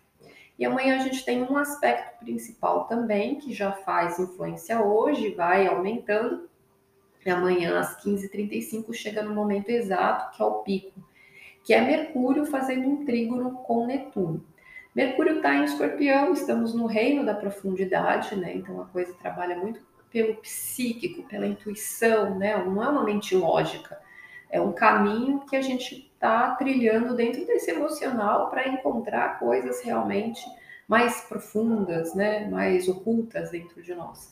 E 0.58 0.64
amanhã 0.66 0.96
a 0.96 1.02
gente 1.02 1.24
tem 1.24 1.42
um 1.42 1.56
aspecto 1.56 2.18
principal 2.18 2.84
também, 2.84 3.36
que 3.36 3.52
já 3.54 3.72
faz 3.72 4.18
influência 4.18 4.80
hoje, 4.82 5.34
vai 5.34 5.66
aumentando. 5.66 6.51
E 7.24 7.30
amanhã, 7.30 7.78
às 7.78 8.02
15h35, 8.02 8.92
chega 8.92 9.22
no 9.22 9.34
momento 9.34 9.70
exato, 9.70 10.36
que 10.36 10.42
é 10.42 10.46
o 10.46 10.62
pico, 10.62 11.00
que 11.62 11.72
é 11.72 11.80
Mercúrio 11.80 12.44
fazendo 12.44 12.88
um 12.88 13.04
trígono 13.04 13.52
com 13.58 13.86
Netuno. 13.86 14.44
Mercúrio 14.94 15.36
está 15.36 15.54
em 15.54 15.64
escorpião, 15.64 16.32
estamos 16.32 16.74
no 16.74 16.86
reino 16.86 17.24
da 17.24 17.34
profundidade, 17.34 18.36
né? 18.36 18.54
Então 18.54 18.80
a 18.80 18.86
coisa 18.86 19.14
trabalha 19.14 19.56
muito 19.56 19.80
pelo 20.10 20.34
psíquico, 20.36 21.22
pela 21.22 21.46
intuição, 21.46 22.38
né? 22.38 22.56
Não 22.62 22.82
é 22.82 22.88
uma 22.88 23.04
mente 23.04 23.34
lógica, 23.34 23.98
é 24.50 24.60
um 24.60 24.72
caminho 24.72 25.40
que 25.46 25.56
a 25.56 25.62
gente 25.62 26.10
está 26.12 26.54
trilhando 26.56 27.16
dentro 27.16 27.46
desse 27.46 27.70
emocional 27.70 28.50
para 28.50 28.68
encontrar 28.68 29.38
coisas 29.38 29.80
realmente 29.80 30.44
mais 30.86 31.22
profundas, 31.22 32.14
né? 32.14 32.46
Mais 32.50 32.86
ocultas 32.86 33.50
dentro 33.50 33.82
de 33.82 33.94
nós. 33.94 34.30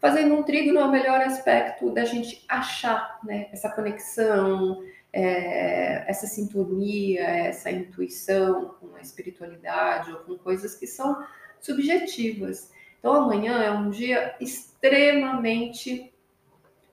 Fazendo 0.00 0.34
um 0.34 0.42
trígono 0.42 0.80
é 0.80 0.84
o 0.84 0.90
melhor 0.90 1.20
aspecto 1.20 1.90
da 1.90 2.06
gente 2.06 2.42
achar, 2.48 3.18
né? 3.22 3.48
Essa 3.52 3.68
conexão, 3.68 4.82
é, 5.12 6.10
essa 6.10 6.26
sintonia, 6.26 7.22
essa 7.22 7.70
intuição 7.70 8.76
com 8.80 8.96
a 8.96 9.00
espiritualidade 9.00 10.10
ou 10.10 10.20
com 10.20 10.38
coisas 10.38 10.74
que 10.74 10.86
são 10.86 11.22
subjetivas. 11.60 12.72
Então, 12.98 13.12
amanhã 13.12 13.62
é 13.62 13.70
um 13.70 13.90
dia 13.90 14.34
extremamente. 14.40 16.10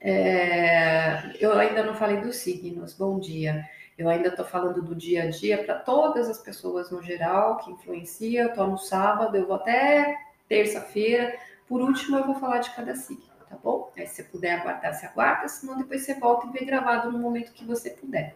É, 0.00 1.32
eu 1.40 1.58
ainda 1.58 1.82
não 1.82 1.94
falei 1.94 2.18
dos 2.18 2.36
signos, 2.36 2.92
bom 2.92 3.18
dia. 3.18 3.64
Eu 3.96 4.08
ainda 4.08 4.28
estou 4.28 4.44
falando 4.44 4.82
do 4.82 4.94
dia 4.94 5.24
a 5.24 5.30
dia 5.30 5.64
para 5.64 5.74
todas 5.76 6.28
as 6.28 6.38
pessoas 6.38 6.90
no 6.90 7.02
geral 7.02 7.56
que 7.56 7.70
influencia. 7.70 8.46
Estou 8.46 8.66
no 8.66 8.78
sábado, 8.78 9.34
eu 9.36 9.46
vou 9.46 9.56
até 9.56 10.14
terça-feira. 10.48 11.36
Por 11.68 11.80
último, 11.80 12.16
eu 12.16 12.26
vou 12.26 12.34
falar 12.36 12.58
de 12.58 12.70
cada 12.74 12.94
signo 12.96 13.38
tá 13.48 13.56
bom? 13.62 13.90
Aí 13.96 14.06
se 14.06 14.16
você 14.16 14.24
puder 14.24 14.60
aguardar, 14.60 14.94
você 14.94 15.06
aguarda, 15.06 15.48
senão 15.48 15.76
depois 15.78 16.02
você 16.02 16.14
volta 16.14 16.46
e 16.46 16.50
vê 16.50 16.64
gravado 16.64 17.10
no 17.10 17.18
momento 17.18 17.52
que 17.52 17.64
você 17.64 17.90
puder. 17.90 18.34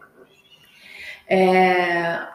É, 1.28 2.26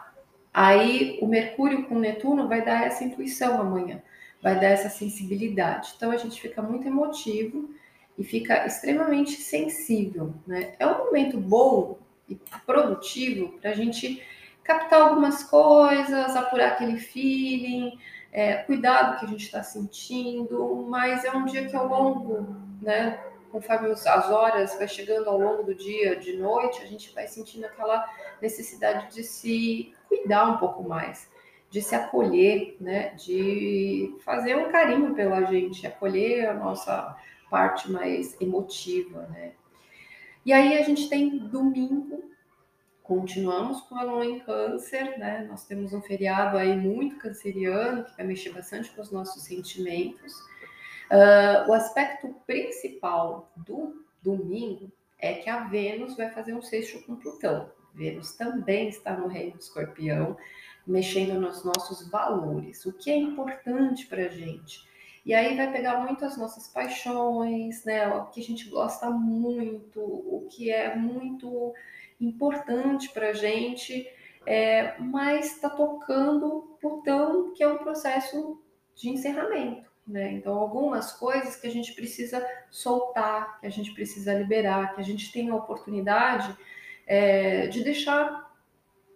aí 0.52 1.18
o 1.20 1.26
Mercúrio 1.26 1.86
com 1.86 1.98
Netuno 1.98 2.48
vai 2.48 2.64
dar 2.64 2.86
essa 2.86 3.04
intuição 3.04 3.60
amanhã, 3.60 4.02
vai 4.42 4.58
dar 4.58 4.68
essa 4.68 4.88
sensibilidade. 4.88 5.92
Então 5.96 6.10
a 6.10 6.16
gente 6.16 6.40
fica 6.40 6.62
muito 6.62 6.86
emotivo 6.86 7.70
e 8.16 8.24
fica 8.24 8.66
extremamente 8.66 9.32
sensível, 9.32 10.34
né? 10.46 10.74
É 10.78 10.86
um 10.86 10.98
momento 10.98 11.38
bom 11.38 11.98
e 12.28 12.36
produtivo 12.66 13.58
para 13.58 13.70
a 13.70 13.74
gente 13.74 14.22
captar 14.62 15.00
algumas 15.00 15.42
coisas, 15.44 16.36
apurar 16.36 16.72
aquele 16.72 16.98
feeling, 16.98 17.98
é, 18.32 18.56
cuidar 18.56 19.02
do 19.02 19.18
que 19.18 19.24
a 19.26 19.28
gente 19.28 19.44
está 19.44 19.62
sentindo, 19.62 20.86
mas 20.88 21.24
é 21.24 21.32
um 21.32 21.44
dia 21.44 21.66
que 21.66 21.74
ao 21.74 21.86
longo 21.86 22.68
né? 22.80 23.18
Conforme 23.50 23.90
as 23.90 24.30
horas 24.30 24.76
vai 24.76 24.86
chegando 24.86 25.28
ao 25.28 25.38
longo 25.38 25.62
do 25.62 25.74
dia, 25.74 26.16
de 26.16 26.36
noite, 26.36 26.82
a 26.82 26.86
gente 26.86 27.14
vai 27.14 27.26
sentindo 27.26 27.64
aquela 27.64 28.06
necessidade 28.42 29.14
de 29.14 29.22
se 29.22 29.94
cuidar 30.06 30.50
um 30.50 30.58
pouco 30.58 30.86
mais, 30.86 31.30
de 31.70 31.80
se 31.80 31.94
acolher, 31.94 32.76
né? 32.80 33.14
De 33.14 34.14
fazer 34.24 34.54
um 34.56 34.70
carinho 34.70 35.14
pela 35.14 35.44
gente, 35.44 35.86
acolher 35.86 36.48
a 36.48 36.54
nossa 36.54 37.16
parte 37.50 37.90
mais 37.90 38.38
emotiva, 38.40 39.22
né? 39.32 39.52
E 40.44 40.52
aí 40.52 40.78
a 40.78 40.82
gente 40.82 41.08
tem 41.08 41.38
domingo, 41.38 42.30
continuamos 43.08 43.80
com 43.80 43.96
a 43.96 44.02
lua 44.02 44.26
em 44.26 44.38
câncer, 44.40 45.18
né? 45.18 45.46
Nós 45.48 45.64
temos 45.64 45.94
um 45.94 46.02
feriado 46.02 46.58
aí 46.58 46.76
muito 46.76 47.16
canceriano, 47.16 48.04
que 48.04 48.14
vai 48.14 48.26
mexer 48.26 48.50
bastante 48.50 48.90
com 48.90 49.00
os 49.00 49.10
nossos 49.10 49.44
sentimentos. 49.44 50.34
Uh, 51.10 51.70
o 51.70 51.72
aspecto 51.72 52.28
principal 52.46 53.50
do 53.56 54.04
domingo 54.22 54.92
é 55.18 55.32
que 55.32 55.48
a 55.48 55.64
Vênus 55.64 56.18
vai 56.18 56.30
fazer 56.30 56.52
um 56.52 56.60
sexto 56.60 57.02
com 57.06 57.16
Plutão. 57.16 57.72
Vênus 57.94 58.32
também 58.32 58.90
está 58.90 59.16
no 59.16 59.26
reino 59.26 59.52
do 59.52 59.60
escorpião, 59.60 60.36
mexendo 60.86 61.40
nos 61.40 61.64
nossos 61.64 62.10
valores, 62.10 62.84
o 62.84 62.92
que 62.92 63.10
é 63.10 63.16
importante 63.16 64.06
para 64.06 64.26
a 64.26 64.28
gente. 64.28 64.86
E 65.24 65.32
aí 65.32 65.56
vai 65.56 65.72
pegar 65.72 65.98
muito 66.04 66.26
as 66.26 66.36
nossas 66.36 66.68
paixões, 66.68 67.84
né? 67.86 68.06
O 68.08 68.26
que 68.26 68.40
a 68.40 68.44
gente 68.44 68.68
gosta 68.68 69.08
muito, 69.08 69.98
o 69.98 70.46
que 70.50 70.70
é 70.70 70.94
muito 70.94 71.74
importante 72.20 73.10
para 73.10 73.30
a 73.30 73.32
gente, 73.32 74.06
é, 74.46 74.98
mas 74.98 75.54
está 75.54 75.70
tocando 75.70 76.76
Plutão, 76.80 77.52
que 77.52 77.62
é 77.62 77.68
um 77.68 77.78
processo 77.78 78.60
de 78.94 79.10
encerramento. 79.10 79.88
Né? 80.06 80.32
Então, 80.32 80.54
algumas 80.54 81.12
coisas 81.12 81.56
que 81.56 81.66
a 81.66 81.70
gente 81.70 81.92
precisa 81.92 82.44
soltar, 82.70 83.60
que 83.60 83.66
a 83.66 83.70
gente 83.70 83.92
precisa 83.92 84.32
liberar, 84.32 84.94
que 84.94 85.00
a 85.00 85.04
gente 85.04 85.30
tem 85.30 85.50
a 85.50 85.54
oportunidade 85.54 86.56
é, 87.06 87.66
de 87.66 87.84
deixar 87.84 88.48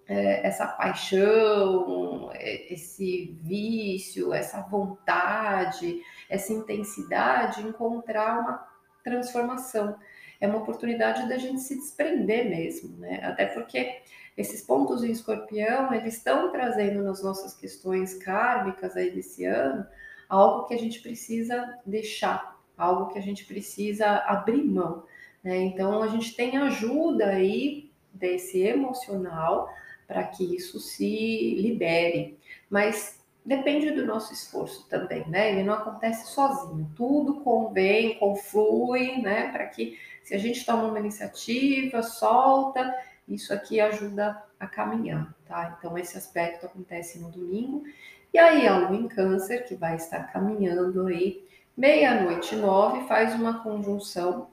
é, 0.06 0.46
essa 0.46 0.66
paixão, 0.66 2.30
é, 2.34 2.72
esse 2.72 3.34
vício, 3.42 4.34
essa 4.34 4.60
vontade, 4.62 6.02
essa 6.28 6.52
intensidade 6.52 7.62
encontrar 7.62 8.40
uma 8.40 8.68
transformação. 9.02 9.96
É 10.42 10.46
uma 10.48 10.58
oportunidade 10.58 11.28
da 11.28 11.38
gente 11.38 11.60
se 11.60 11.76
desprender 11.76 12.50
mesmo, 12.50 12.96
né? 12.96 13.20
Até 13.22 13.46
porque 13.46 14.00
esses 14.36 14.60
pontos 14.60 15.04
em 15.04 15.12
escorpião, 15.12 15.94
eles 15.94 16.16
estão 16.16 16.50
trazendo 16.50 17.00
nas 17.04 17.22
nossas 17.22 17.54
questões 17.54 18.14
kármicas 18.14 18.96
aí 18.96 19.12
desse 19.12 19.44
ano, 19.44 19.86
algo 20.28 20.66
que 20.66 20.74
a 20.74 20.78
gente 20.78 21.00
precisa 21.00 21.78
deixar, 21.86 22.60
algo 22.76 23.12
que 23.12 23.20
a 23.20 23.22
gente 23.22 23.44
precisa 23.44 24.16
abrir 24.26 24.64
mão. 24.64 25.04
Né? 25.44 25.58
Então, 25.58 26.02
a 26.02 26.08
gente 26.08 26.34
tem 26.34 26.56
ajuda 26.56 27.26
aí 27.26 27.88
desse 28.12 28.62
emocional 28.62 29.72
para 30.08 30.24
que 30.24 30.56
isso 30.56 30.80
se 30.80 31.54
libere, 31.54 32.36
mas 32.68 33.21
depende 33.44 33.90
do 33.90 34.06
nosso 34.06 34.32
esforço 34.32 34.86
também, 34.88 35.28
né? 35.28 35.52
Ele 35.52 35.64
não 35.64 35.74
acontece 35.74 36.32
sozinho, 36.32 36.90
tudo 36.96 37.40
convém, 37.40 38.18
conflui, 38.18 39.20
né? 39.20 39.50
Para 39.50 39.66
que 39.66 39.98
se 40.22 40.34
a 40.34 40.38
gente 40.38 40.64
toma 40.64 40.84
uma 40.84 41.00
iniciativa, 41.00 42.02
solta, 42.02 42.94
isso 43.26 43.52
aqui 43.52 43.80
ajuda 43.80 44.42
a 44.58 44.66
caminhar, 44.66 45.34
tá? 45.46 45.76
Então 45.78 45.98
esse 45.98 46.16
aspecto 46.16 46.66
acontece 46.66 47.18
no 47.18 47.30
domingo 47.30 47.84
e 48.32 48.38
aí 48.38 48.66
a 48.66 48.78
lua 48.78 48.96
em 48.96 49.08
câncer, 49.08 49.64
que 49.64 49.74
vai 49.74 49.96
estar 49.96 50.32
caminhando 50.32 51.06
aí, 51.06 51.46
meia-noite 51.76 52.56
nove, 52.56 53.06
faz 53.06 53.34
uma 53.34 53.62
conjunção, 53.62 54.48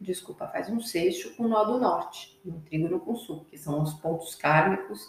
desculpa, 0.00 0.48
faz 0.48 0.68
um 0.68 0.80
sexto 0.80 1.34
com 1.34 1.44
o 1.44 1.48
nó 1.48 1.64
do 1.64 1.78
norte, 1.78 2.38
no 2.44 2.60
trígono 2.60 3.00
com 3.00 3.16
sul, 3.16 3.46
que 3.48 3.56
são 3.56 3.80
os 3.80 3.94
pontos 3.94 4.34
kármicos 4.34 5.08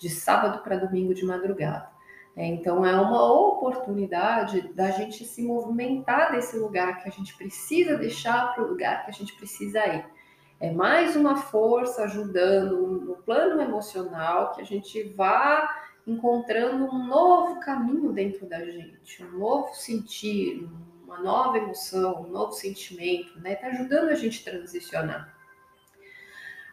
de 0.00 0.08
sábado 0.08 0.62
para 0.62 0.76
domingo 0.76 1.14
de 1.14 1.24
madrugada. 1.24 1.93
É, 2.36 2.46
então 2.46 2.84
é 2.84 3.00
uma 3.00 3.32
oportunidade 3.32 4.72
da 4.74 4.90
gente 4.90 5.24
se 5.24 5.42
movimentar 5.42 6.32
desse 6.32 6.56
lugar 6.58 7.00
que 7.00 7.08
a 7.08 7.12
gente 7.12 7.36
precisa 7.36 7.96
deixar 7.96 8.52
para 8.52 8.64
o 8.64 8.68
lugar 8.68 9.04
que 9.04 9.10
a 9.10 9.14
gente 9.14 9.32
precisa 9.34 9.86
ir. 9.86 10.04
É 10.58 10.70
mais 10.70 11.14
uma 11.14 11.36
força 11.36 12.04
ajudando 12.04 13.00
no 13.04 13.16
plano 13.16 13.60
emocional 13.60 14.52
que 14.52 14.62
a 14.62 14.64
gente 14.64 15.02
vá 15.10 15.68
encontrando 16.06 16.84
um 16.84 17.06
novo 17.06 17.60
caminho 17.60 18.12
dentro 18.12 18.46
da 18.46 18.64
gente, 18.64 19.24
um 19.24 19.38
novo 19.38 19.74
sentir, 19.74 20.68
uma 21.04 21.20
nova 21.20 21.58
emoção, 21.58 22.22
um 22.22 22.28
novo 22.28 22.52
sentimento, 22.52 23.38
né? 23.40 23.54
Tá 23.54 23.68
ajudando 23.68 24.08
a 24.08 24.14
gente 24.14 24.46
a 24.46 24.52
transicionar. 24.52 25.34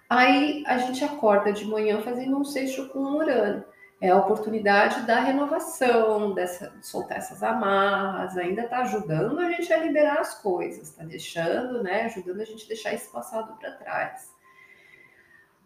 Aí 0.10 0.63
a 0.68 0.77
gente 0.80 1.03
acorda 1.03 1.53
de 1.53 1.65
manhã 1.65 2.01
fazendo 2.01 2.38
um 2.38 2.44
sexto 2.44 2.89
com 2.89 3.00
o 3.00 3.18
Urano. 3.18 3.63
É 4.01 4.10
a 4.10 4.17
oportunidade 4.17 5.05
da 5.05 5.20
renovação, 5.20 6.34
dessa, 6.34 6.72
de 6.72 6.88
soltar 6.88 7.20
essas 7.20 7.43
amarras, 7.43 8.36
ainda 8.36 8.67
tá 8.67 8.79
ajudando 8.79 9.39
a 9.39 9.51
gente 9.51 9.72
a 9.72 9.77
liberar 9.77 10.20
as 10.20 10.41
coisas, 10.41 10.89
tá 10.96 11.03
deixando, 11.03 11.84
né? 11.84 12.05
Ajudando 12.05 12.41
a 12.41 12.46
gente 12.46 12.65
a 12.65 12.67
deixar 12.67 12.93
esse 12.96 13.12
passado 13.12 13.55
para 13.60 13.74
trás. 13.74 14.31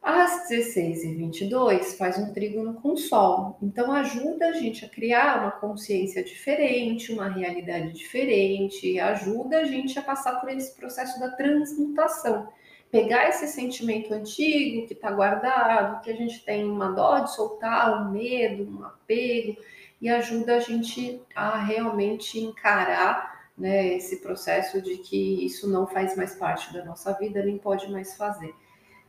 Às 0.01 0.49
16 0.49 1.03
e 1.05 1.15
22 1.15 1.97
faz 1.97 2.19
um 2.19 2.33
trígono 2.33 2.75
com 2.75 2.91
o 2.91 2.97
Sol, 2.97 3.57
então 3.59 3.91
ajuda 3.91 4.49
a 4.49 4.51
gente 4.51 4.83
a 4.83 4.89
criar 4.89 5.39
uma 5.39 5.51
consciência 5.51 6.23
diferente, 6.23 7.13
uma 7.13 7.29
realidade 7.29 7.93
diferente, 7.93 8.99
ajuda 8.99 9.61
a 9.61 9.63
gente 9.63 9.97
a 9.97 10.03
passar 10.03 10.41
por 10.41 10.49
esse 10.49 10.75
processo 10.75 11.19
da 11.19 11.31
transmutação. 11.31 12.49
Pegar 12.95 13.27
esse 13.27 13.47
sentimento 13.47 14.13
antigo 14.13 14.87
que 14.87 14.93
está 14.93 15.11
guardado, 15.11 16.01
que 16.01 16.09
a 16.09 16.15
gente 16.15 16.45
tem 16.45 16.63
uma 16.63 16.93
dó 16.93 17.19
de 17.19 17.35
soltar, 17.35 18.01
um 18.01 18.11
medo, 18.11 18.63
um 18.63 18.85
apego, 18.85 19.57
e 20.01 20.07
ajuda 20.07 20.55
a 20.55 20.59
gente 20.61 21.21
a 21.35 21.57
realmente 21.61 22.39
encarar 22.39 23.49
né, 23.57 23.95
esse 23.95 24.21
processo 24.21 24.81
de 24.81 24.97
que 24.99 25.45
isso 25.45 25.69
não 25.69 25.85
faz 25.85 26.15
mais 26.15 26.35
parte 26.35 26.73
da 26.73 26.85
nossa 26.85 27.11
vida, 27.11 27.43
nem 27.43 27.57
pode 27.57 27.91
mais 27.91 28.15
fazer 28.15 28.55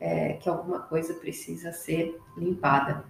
é, 0.01 0.33
que 0.33 0.49
alguma 0.49 0.81
coisa 0.81 1.15
precisa 1.15 1.73
ser 1.73 2.21
limpada. 2.37 3.05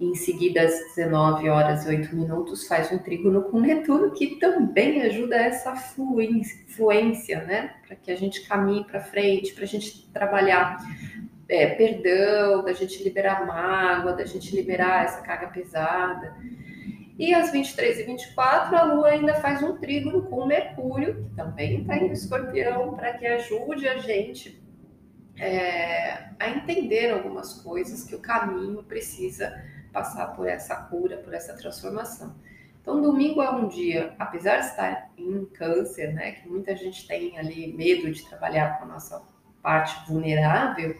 Em 0.00 0.14
seguida, 0.14 0.62
às 0.62 0.72
19 0.96 1.48
horas 1.50 1.84
e 1.84 1.88
8 1.88 2.16
minutos, 2.16 2.66
faz 2.66 2.90
um 2.90 2.98
trígono 2.98 3.42
com 3.42 3.60
Netuno, 3.60 4.12
que 4.12 4.36
também 4.36 5.02
ajuda 5.02 5.36
essa 5.36 5.76
fluência, 5.76 7.44
né? 7.44 7.74
Para 7.86 7.96
que 7.96 8.10
a 8.10 8.16
gente 8.16 8.48
caminhe 8.48 8.84
para 8.84 9.00
frente, 9.00 9.52
para 9.52 9.64
a 9.64 9.66
gente 9.66 10.10
trabalhar 10.10 10.78
é, 11.46 11.66
perdão, 11.66 12.64
da 12.64 12.72
gente 12.72 13.02
liberar 13.04 13.46
mágoa, 13.46 14.14
da 14.14 14.24
gente 14.24 14.56
liberar 14.56 15.04
essa 15.04 15.20
carga 15.20 15.48
pesada. 15.48 16.34
E 17.18 17.34
às 17.34 17.52
23 17.52 17.98
e 17.98 18.02
24 18.04 18.74
a 18.74 18.82
Lua 18.82 19.08
ainda 19.08 19.34
faz 19.34 19.62
um 19.62 19.76
trígono 19.76 20.22
com 20.22 20.46
Mercúrio, 20.46 21.16
que 21.16 21.36
também 21.36 21.82
está 21.82 21.98
em 21.98 22.10
escorpião, 22.10 22.94
para 22.94 23.12
que 23.18 23.26
ajude 23.26 23.86
a 23.86 23.98
gente 23.98 24.58
é, 25.40 26.28
a 26.38 26.50
entender 26.50 27.10
algumas 27.10 27.54
coisas 27.54 28.04
que 28.04 28.14
o 28.14 28.20
caminho 28.20 28.82
precisa 28.82 29.64
passar 29.92 30.28
por 30.36 30.46
essa 30.46 30.76
cura, 30.76 31.16
por 31.16 31.32
essa 31.32 31.54
transformação. 31.54 32.34
Então, 32.80 33.00
domingo 33.00 33.42
é 33.42 33.50
um 33.50 33.68
dia, 33.68 34.14
apesar 34.18 34.58
de 34.58 34.66
estar 34.66 35.10
em 35.16 35.44
câncer, 35.46 36.12
né, 36.12 36.32
que 36.32 36.48
muita 36.48 36.76
gente 36.76 37.06
tem 37.06 37.38
ali 37.38 37.72
medo 37.72 38.10
de 38.10 38.26
trabalhar 38.28 38.78
com 38.78 38.84
a 38.84 38.88
nossa 38.88 39.22
parte 39.62 40.08
vulnerável, 40.10 40.96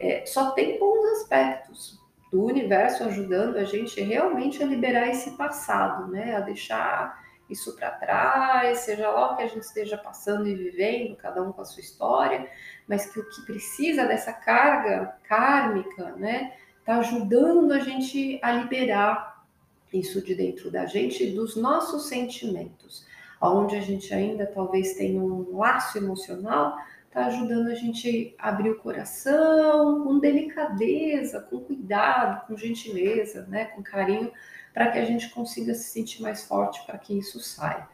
é, 0.00 0.24
só 0.26 0.52
tem 0.52 0.78
bons 0.78 1.20
aspectos 1.20 2.00
do 2.30 2.44
universo 2.44 3.04
ajudando 3.04 3.56
a 3.56 3.64
gente 3.64 4.00
realmente 4.00 4.62
a 4.62 4.66
liberar 4.66 5.08
esse 5.08 5.32
passado, 5.32 6.10
né, 6.10 6.34
a 6.34 6.40
deixar 6.40 7.22
isso 7.48 7.76
para 7.76 7.90
trás, 7.90 8.80
seja 8.80 9.10
lá 9.10 9.32
o 9.32 9.36
que 9.36 9.42
a 9.42 9.46
gente 9.46 9.62
esteja 9.62 9.98
passando 9.98 10.48
e 10.48 10.54
vivendo, 10.54 11.16
cada 11.16 11.42
um 11.42 11.52
com 11.52 11.60
a 11.60 11.64
sua 11.64 11.80
história, 11.80 12.48
mas 12.88 13.06
que 13.12 13.20
o 13.20 13.28
que 13.28 13.42
precisa 13.44 14.06
dessa 14.06 14.32
carga 14.32 15.16
kármica, 15.24 16.12
né, 16.16 16.54
está 16.78 16.96
ajudando 16.98 17.72
a 17.72 17.78
gente 17.78 18.38
a 18.42 18.52
liberar 18.52 19.44
isso 19.92 20.24
de 20.24 20.34
dentro 20.34 20.70
da 20.70 20.86
gente, 20.86 21.30
dos 21.32 21.54
nossos 21.54 22.08
sentimentos, 22.08 23.06
onde 23.40 23.76
a 23.76 23.80
gente 23.80 24.12
ainda 24.14 24.46
talvez 24.46 24.94
tenha 24.94 25.20
um 25.20 25.56
laço 25.56 25.98
emocional, 25.98 26.76
está 27.06 27.26
ajudando 27.26 27.68
a 27.68 27.74
gente 27.74 28.34
a 28.38 28.48
abrir 28.48 28.70
o 28.70 28.78
coração 28.78 30.02
com 30.02 30.18
delicadeza, 30.18 31.40
com 31.42 31.60
cuidado, 31.60 32.46
com 32.46 32.56
gentileza, 32.56 33.46
né, 33.48 33.66
com 33.66 33.82
carinho, 33.82 34.32
para 34.72 34.90
que 34.90 34.98
a 34.98 35.04
gente 35.04 35.30
consiga 35.30 35.74
se 35.74 35.90
sentir 35.90 36.22
mais 36.22 36.44
forte 36.44 36.84
para 36.86 36.98
que 36.98 37.16
isso 37.16 37.40
saia. 37.40 37.88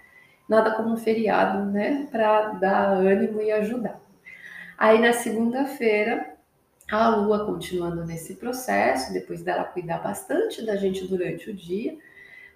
Nada 0.49 0.75
como 0.75 0.93
um 0.93 0.97
feriado, 0.97 1.65
né, 1.67 2.09
para 2.11 2.53
dar 2.53 2.91
ânimo 2.93 3.41
e 3.43 3.51
ajudar. 3.51 4.01
Aí 4.77 5.01
na 5.01 5.13
segunda-feira 5.13 6.37
a 6.91 7.09
Lua 7.09 7.45
continuando 7.45 8.07
nesse 8.07 8.37
processo, 8.37 9.13
depois 9.13 9.43
dela 9.43 9.65
cuidar 9.65 9.99
bastante 9.99 10.65
da 10.65 10.77
gente 10.77 11.07
durante 11.07 11.51
o 11.51 11.55
dia. 11.55 11.99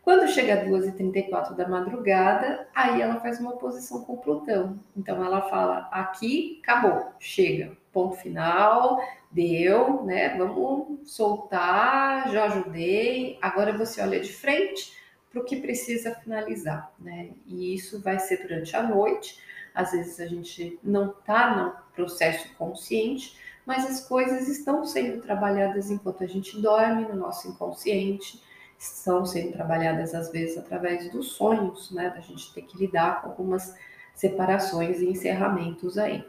Quando 0.02 0.28
chega 0.28 0.54
às 0.54 0.68
2h34 0.68 1.54
da 1.54 1.68
madrugada, 1.68 2.66
aí 2.74 3.00
ela 3.02 3.20
faz 3.20 3.38
uma 3.38 3.52
oposição 3.52 4.02
com 4.04 4.16
Plutão. 4.16 4.80
Então 4.96 5.22
ela 5.24 5.42
fala: 5.42 5.88
aqui 5.92 6.60
acabou, 6.62 7.12
chega, 7.20 7.76
ponto 7.92 8.16
final, 8.16 9.00
deu, 9.30 10.04
né? 10.04 10.37
Vamos 10.37 11.11
soltar, 11.11 12.30
já 12.30 12.44
ajudei. 12.46 13.38
Agora 13.40 13.76
você 13.76 14.00
olha 14.00 14.20
de 14.20 14.32
frente 14.32 14.96
para 15.30 15.40
o 15.40 15.44
que 15.44 15.56
precisa 15.56 16.14
finalizar, 16.14 16.92
né? 16.99 17.30
E 17.46 17.75
isso 17.75 18.00
vai 18.00 18.18
ser 18.18 18.42
durante 18.42 18.76
a 18.76 18.82
noite. 18.82 19.38
Às 19.75 19.92
vezes 19.92 20.20
a 20.20 20.26
gente 20.26 20.78
não 20.82 21.11
está 21.11 21.56
no 21.56 21.75
processo 21.94 22.54
consciente, 22.56 23.38
mas 23.64 23.87
as 23.87 24.06
coisas 24.06 24.49
estão 24.49 24.84
sendo 24.84 25.22
trabalhadas 25.22 25.90
enquanto 25.90 26.22
a 26.22 26.26
gente 26.26 26.61
dorme 26.61 27.06
no 27.06 27.14
nosso 27.14 27.49
inconsciente, 27.49 28.42
estão 28.78 29.25
sendo 29.25 29.52
trabalhadas 29.52 30.14
às 30.14 30.30
vezes 30.30 30.58
através 30.58 31.11
dos 31.11 31.32
sonhos, 31.32 31.90
né? 31.90 32.11
Da 32.11 32.20
gente 32.20 32.52
ter 32.52 32.62
que 32.62 32.76
lidar 32.76 33.22
com 33.22 33.31
algumas 33.31 33.74
separações 34.14 35.00
e 35.00 35.09
encerramentos 35.09 35.96
aí. 35.96 36.24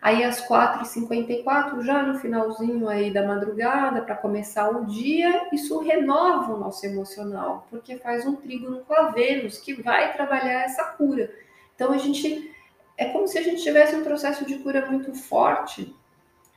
Aí 0.00 0.22
às 0.22 0.46
4h54, 0.46 1.82
já 1.82 2.02
no 2.02 2.18
finalzinho 2.18 2.88
aí 2.88 3.12
da 3.12 3.26
madrugada, 3.26 4.02
para 4.02 4.14
começar 4.14 4.68
o 4.68 4.84
dia, 4.84 5.48
isso 5.52 5.78
renova 5.80 6.54
o 6.54 6.60
nosso 6.60 6.84
emocional, 6.86 7.66
porque 7.70 7.96
faz 7.96 8.26
um 8.26 8.36
trígono 8.36 8.84
com 8.86 8.94
a 8.94 9.10
Vênus, 9.10 9.58
que 9.58 9.74
vai 9.82 10.12
trabalhar 10.12 10.64
essa 10.64 10.84
cura. 10.84 11.32
Então 11.74 11.92
a 11.92 11.98
gente 11.98 12.54
é 12.96 13.06
como 13.06 13.26
se 13.26 13.38
a 13.38 13.42
gente 13.42 13.62
tivesse 13.62 13.94
um 13.94 14.04
processo 14.04 14.44
de 14.46 14.58
cura 14.58 14.86
muito 14.86 15.14
forte 15.14 15.94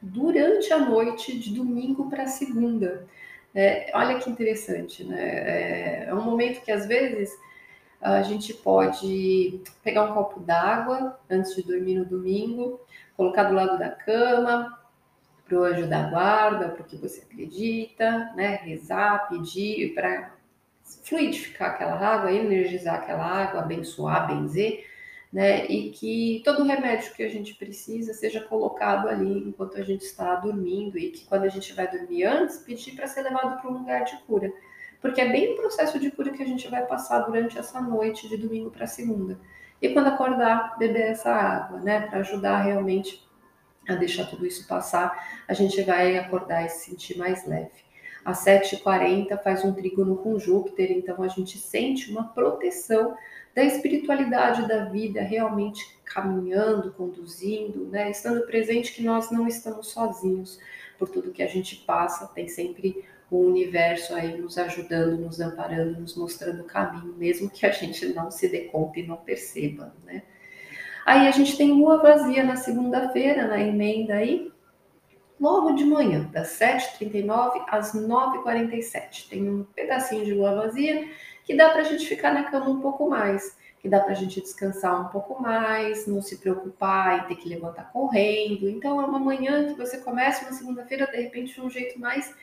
durante 0.01 0.71
a 0.71 0.77
noite 0.77 1.37
de 1.37 1.53
domingo 1.53 2.09
para 2.09 2.27
segunda. 2.27 3.07
É, 3.53 3.91
olha 3.93 4.19
que 4.19 4.29
interessante, 4.29 5.03
né? 5.03 5.21
É, 5.21 6.05
é 6.07 6.13
um 6.13 6.21
momento 6.21 6.61
que 6.61 6.71
às 6.71 6.85
vezes 6.85 7.31
a 8.01 8.21
gente 8.21 8.53
pode 8.53 9.59
pegar 9.83 10.03
um 10.03 10.13
copo 10.13 10.39
d'água 10.39 11.19
antes 11.29 11.55
de 11.55 11.63
dormir 11.63 11.95
no 11.95 12.05
domingo, 12.05 12.79
colocar 13.19 13.43
do 13.43 13.53
lado 13.53 13.77
da 13.77 13.89
cama, 13.89 14.79
para 15.43 15.57
o 15.57 15.63
anjo 15.65 15.87
da 15.87 16.09
guarda, 16.09 16.69
para 16.69 16.81
o 16.81 16.85
que 16.85 16.95
você 16.95 17.19
acredita, 17.19 18.31
né? 18.33 18.55
Rezar, 18.63 19.27
pedir 19.27 19.93
para 19.93 20.31
fluidificar 21.03 21.71
aquela 21.71 21.95
água, 21.95 22.31
energizar 22.31 22.95
aquela 22.95 23.25
água, 23.25 23.59
abençoar, 23.59 24.25
benzer 24.25 24.85
né? 25.33 25.65
E 25.67 25.91
que 25.91 26.41
todo 26.45 26.63
remédio 26.63 27.13
que 27.13 27.21
a 27.21 27.29
gente 27.29 27.55
precisa 27.55 28.13
seja 28.13 28.39
colocado 28.39 29.09
ali 29.09 29.49
enquanto 29.49 29.77
a 29.77 29.83
gente 29.83 30.05
está 30.05 30.35
dormindo 30.35 30.97
e 30.97 31.11
que 31.11 31.25
quando 31.25 31.43
a 31.43 31.49
gente 31.49 31.73
vai 31.73 31.91
dormir 31.91 32.23
antes, 32.23 32.59
pedir 32.59 32.95
para 32.95 33.05
ser 33.05 33.23
levado 33.23 33.59
para 33.59 33.69
um 33.69 33.79
lugar 33.79 34.05
de 34.05 34.17
cura. 34.19 34.49
Porque 35.01 35.19
é 35.19 35.29
bem 35.29 35.51
o 35.53 35.57
processo 35.57 35.99
de 35.99 36.09
cura 36.09 36.31
que 36.31 36.41
a 36.41 36.47
gente 36.47 36.69
vai 36.69 36.85
passar 36.85 37.19
durante 37.19 37.59
essa 37.59 37.81
noite 37.81 38.29
de 38.29 38.37
domingo 38.37 38.71
para 38.71 38.87
segunda. 38.87 39.37
E 39.81 39.89
quando 39.89 40.07
acordar, 40.07 40.77
beber 40.77 41.11
essa 41.11 41.31
água, 41.31 41.79
né? 41.79 42.01
Para 42.07 42.19
ajudar 42.19 42.61
realmente 42.61 43.25
a 43.87 43.95
deixar 43.95 44.25
tudo 44.25 44.45
isso 44.45 44.67
passar, 44.67 45.41
a 45.47 45.53
gente 45.53 45.81
vai 45.81 46.17
acordar 46.17 46.65
e 46.65 46.69
se 46.69 46.89
sentir 46.89 47.17
mais 47.17 47.45
leve. 47.47 47.89
Às 48.23 48.45
7h40 48.45 49.41
faz 49.41 49.63
um 49.63 49.73
trígono 49.73 50.17
com 50.17 50.37
Júpiter, 50.37 50.91
então 50.91 51.23
a 51.23 51.27
gente 51.27 51.57
sente 51.57 52.11
uma 52.11 52.25
proteção 52.25 53.15
da 53.55 53.63
espiritualidade 53.63 54.67
da 54.67 54.85
vida 54.85 55.21
realmente 55.21 55.97
caminhando, 56.03 56.91
conduzindo, 56.93 57.85
né? 57.85 58.11
estando 58.11 58.45
presente 58.45 58.93
que 58.93 59.03
nós 59.03 59.31
não 59.31 59.47
estamos 59.47 59.87
sozinhos 59.87 60.59
por 60.97 61.09
tudo 61.09 61.31
que 61.31 61.41
a 61.41 61.47
gente 61.47 61.77
passa, 61.77 62.27
tem 62.27 62.47
sempre 62.47 63.05
o 63.31 63.45
universo 63.45 64.15
aí 64.15 64.37
nos 64.37 64.57
ajudando, 64.57 65.19
nos 65.19 65.39
amparando, 65.39 65.99
nos 65.99 66.15
mostrando 66.15 66.61
o 66.61 66.65
caminho, 66.65 67.13
mesmo 67.15 67.49
que 67.49 67.65
a 67.65 67.71
gente 67.71 68.07
não 68.13 68.31
se 68.31 68.47
dê 68.47 68.61
conta 68.61 68.99
e 68.99 69.07
não 69.07 69.17
perceba, 69.17 69.93
né? 70.03 70.23
Aí 71.05 71.27
a 71.27 71.31
gente 71.31 71.57
tem 71.57 71.71
lua 71.71 71.97
vazia 71.97 72.43
na 72.43 72.55
segunda-feira, 72.55 73.47
na 73.47 73.59
emenda 73.59 74.15
aí, 74.15 74.51
logo 75.39 75.71
de 75.71 75.85
manhã, 75.85 76.29
das 76.31 76.59
7h39 76.59 77.63
às 77.67 77.93
9h47. 77.93 79.29
Tem 79.29 79.49
um 79.49 79.63
pedacinho 79.63 80.25
de 80.25 80.33
lua 80.33 80.53
vazia 80.55 81.07
que 81.45 81.55
dá 81.55 81.69
para 81.69 81.81
a 81.81 81.83
gente 81.83 82.05
ficar 82.05 82.31
na 82.31 82.43
cama 82.43 82.69
um 82.69 82.79
pouco 82.79 83.09
mais, 83.09 83.57
que 83.79 83.89
dá 83.89 83.99
para 83.99 84.11
a 84.11 84.15
gente 84.15 84.41
descansar 84.41 85.01
um 85.01 85.09
pouco 85.09 85.41
mais, 85.41 86.05
não 86.05 86.21
se 86.21 86.37
preocupar 86.37 87.19
e 87.19 87.27
ter 87.29 87.35
que 87.41 87.49
levantar 87.49 87.91
correndo. 87.91 88.69
Então 88.69 89.01
é 89.01 89.05
uma 89.05 89.19
manhã 89.19 89.67
que 89.67 89.73
você 89.73 89.97
começa 89.97 90.45
uma 90.45 90.53
segunda-feira, 90.53 91.07
de 91.07 91.17
repente, 91.17 91.55
de 91.55 91.61
um 91.61 91.69
jeito 91.69 91.99
mais 91.99 92.35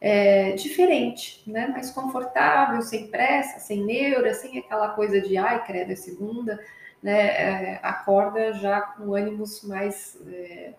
é, 0.00 0.52
diferente, 0.52 1.42
né? 1.46 1.66
mais 1.68 1.90
confortável, 1.90 2.80
sem 2.82 3.08
pressa, 3.08 3.58
sem 3.60 3.84
neura, 3.84 4.32
sem 4.34 4.58
aquela 4.58 4.90
coisa 4.90 5.20
de 5.20 5.36
ai, 5.36 5.64
credo, 5.64 5.92
é 5.92 5.96
segunda, 5.96 6.58
né? 7.02 7.26
É, 7.74 7.80
acorda 7.82 8.52
já 8.54 8.80
com 8.80 9.14
ânimos 9.14 9.62
mais 9.62 10.18
é, 10.26 10.72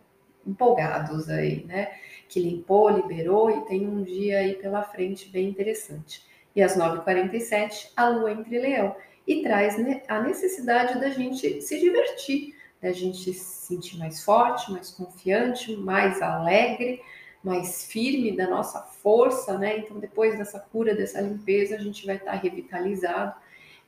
empolgados 0.45 1.29
aí, 1.29 1.63
né? 1.65 1.91
Que 2.27 2.39
limpou, 2.39 2.89
liberou 2.89 3.49
e 3.49 3.65
tem 3.65 3.88
um 3.88 4.03
dia 4.03 4.39
aí 4.39 4.55
pela 4.55 4.84
frente 4.84 5.29
bem 5.29 5.49
interessante 5.49 6.29
e 6.55 6.62
às 6.62 6.77
9h47 6.77 7.91
a 7.95 8.10
lua 8.10 8.31
entre 8.31 8.60
leão 8.60 8.95
e 9.25 9.41
traz 9.41 9.75
a 10.07 10.21
necessidade 10.21 10.99
da 10.99 11.10
gente 11.10 11.62
se 11.62 11.79
divertir, 11.79 12.55
da 12.81 12.91
gente 12.91 13.34
se 13.34 13.34
sentir 13.34 13.97
mais 13.97 14.23
forte, 14.23 14.71
mais 14.71 14.89
confiante, 14.89 15.75
mais 15.77 16.21
alegre, 16.21 17.01
mais 17.43 17.86
firme 17.86 18.36
da 18.36 18.49
nossa 18.49 18.82
força, 18.82 19.58
né? 19.58 19.80
Então, 19.80 19.99
depois 19.99 20.38
dessa 20.38 20.60
cura, 20.60 20.95
dessa 20.95 21.19
limpeza, 21.21 21.75
a 21.75 21.80
gente 21.80 22.06
vai 22.06 22.17
estar 22.17 22.34
revitalizado 22.34 23.36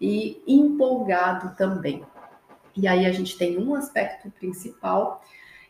e 0.02 0.42
empolgado 0.48 1.56
também. 1.56 2.04
E 2.76 2.88
aí 2.88 3.06
a 3.06 3.12
gente 3.12 3.38
tem 3.38 3.58
um 3.58 3.76
aspecto 3.76 4.32
principal 4.32 5.24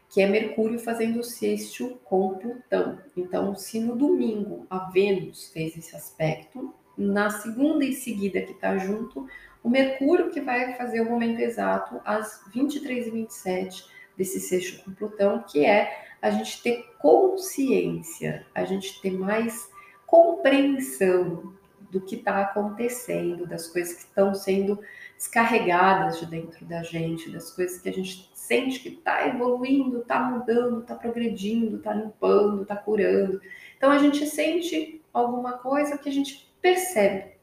que 0.09 0.21
é 0.21 0.27
Mercúrio 0.27 0.79
fazendo 0.79 1.23
sexto 1.23 1.99
com 2.03 2.35
Plutão. 2.35 2.99
Então, 3.17 3.55
se 3.55 3.79
no 3.79 3.95
domingo 3.95 4.65
a 4.69 4.91
Vênus 4.91 5.49
fez 5.49 5.75
esse 5.75 5.95
aspecto, 5.95 6.73
na 6.95 7.31
segunda 7.31 7.83
em 7.83 7.93
seguida 7.93 8.41
que 8.41 8.51
está 8.51 8.77
junto, 8.77 9.27
o 9.63 9.69
Mercúrio 9.69 10.29
que 10.29 10.39
vai 10.39 10.75
fazer 10.75 11.01
o 11.01 11.09
momento 11.09 11.39
exato 11.39 11.99
às 12.05 12.43
23h27 12.55 13.85
desse 14.15 14.39
sexto 14.39 14.83
com 14.83 14.93
Plutão, 14.93 15.41
que 15.41 15.65
é 15.65 16.12
a 16.23 16.31
gente 16.31 16.63
ter 16.63 16.89
consciência, 16.99 18.47
a 18.55 18.63
gente 18.63 19.01
ter 19.01 19.11
mais 19.11 19.69
compreensão 20.05 21.53
do 21.91 21.99
que 21.99 22.15
está 22.15 22.39
acontecendo, 22.39 23.45
das 23.45 23.67
coisas 23.67 23.93
que 23.95 24.03
estão 24.03 24.33
sendo 24.33 24.79
descarregadas 25.17 26.21
de 26.21 26.25
dentro 26.25 26.65
da 26.65 26.81
gente, 26.81 27.29
das 27.29 27.51
coisas 27.51 27.81
que 27.81 27.89
a 27.89 27.93
gente 27.93 28.31
sente 28.33 28.79
que 28.79 28.87
está 28.87 29.27
evoluindo, 29.27 29.99
está 29.99 30.21
mudando, 30.21 30.79
está 30.79 30.95
progredindo, 30.95 31.75
está 31.75 31.93
limpando, 31.93 32.61
está 32.61 32.77
curando. 32.77 33.41
Então 33.77 33.91
a 33.91 33.97
gente 33.97 34.25
sente 34.25 35.01
alguma 35.11 35.57
coisa 35.57 35.97
que 35.97 36.07
a 36.07 36.13
gente 36.13 36.49
percebe. 36.61 37.33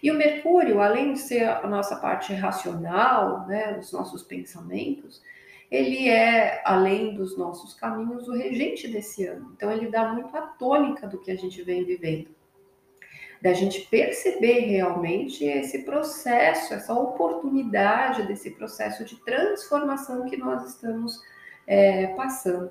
E 0.00 0.12
o 0.12 0.16
Mercúrio, 0.16 0.80
além 0.80 1.14
de 1.14 1.18
ser 1.18 1.42
a 1.42 1.66
nossa 1.66 1.96
parte 1.96 2.32
racional, 2.32 3.48
né, 3.48 3.76
os 3.80 3.90
nossos 3.90 4.22
pensamentos, 4.22 5.20
ele 5.70 6.08
é, 6.08 6.62
além 6.64 7.14
dos 7.14 7.36
nossos 7.36 7.74
caminhos, 7.74 8.26
o 8.28 8.32
regente 8.32 8.88
desse 8.88 9.26
ano. 9.26 9.52
Então 9.54 9.70
ele 9.70 9.90
dá 9.90 10.12
muito 10.12 10.34
a 10.36 10.42
tônica 10.42 11.06
do 11.06 11.18
que 11.18 11.30
a 11.30 11.36
gente 11.36 11.62
vem 11.62 11.84
vivendo 11.84 12.38
da 13.40 13.52
gente 13.52 13.82
perceber 13.82 14.60
realmente 14.60 15.44
esse 15.44 15.84
processo, 15.84 16.74
essa 16.74 16.92
oportunidade 16.92 18.26
desse 18.26 18.50
processo 18.50 19.04
de 19.04 19.16
transformação 19.24 20.26
que 20.26 20.36
nós 20.36 20.68
estamos 20.68 21.20
é, 21.66 22.08
passando. 22.08 22.70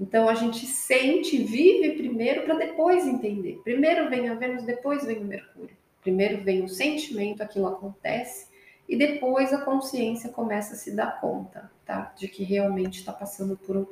Então 0.00 0.28
a 0.28 0.34
gente 0.34 0.66
sente, 0.66 1.38
vive 1.38 1.96
primeiro 1.96 2.42
para 2.42 2.54
depois 2.54 3.06
entender. 3.06 3.60
Primeiro 3.62 4.08
vem 4.08 4.28
a 4.28 4.34
Vênus, 4.34 4.64
depois 4.64 5.04
vem 5.04 5.18
o 5.18 5.24
Mercúrio. 5.24 5.76
Primeiro 6.02 6.42
vem 6.42 6.64
o 6.64 6.68
sentimento, 6.68 7.42
aquilo 7.42 7.66
acontece, 7.66 8.48
e 8.88 8.96
depois 8.96 9.52
a 9.52 9.62
consciência 9.62 10.30
começa 10.30 10.74
a 10.74 10.76
se 10.76 10.94
dar 10.94 11.20
conta, 11.20 11.70
tá? 11.88 12.12
De 12.14 12.28
que 12.28 12.44
realmente 12.44 12.98
está 12.98 13.14
passando 13.14 13.56
por 13.56 13.88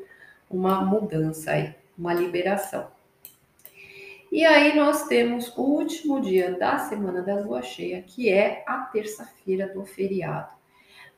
uma 0.51 0.83
mudança 0.85 1.53
aí, 1.53 1.75
uma 1.97 2.13
liberação. 2.13 2.89
E 4.31 4.45
aí 4.45 4.77
nós 4.77 5.07
temos 5.07 5.49
o 5.57 5.63
último 5.63 6.21
dia 6.21 6.59
da 6.59 6.77
semana 6.79 7.23
da 7.23 7.37
lua 7.37 7.63
cheia, 7.63 8.03
que 8.03 8.29
é 8.29 8.63
a 8.67 8.81
terça-feira 8.83 9.67
do 9.73 9.87
feriado, 9.87 10.51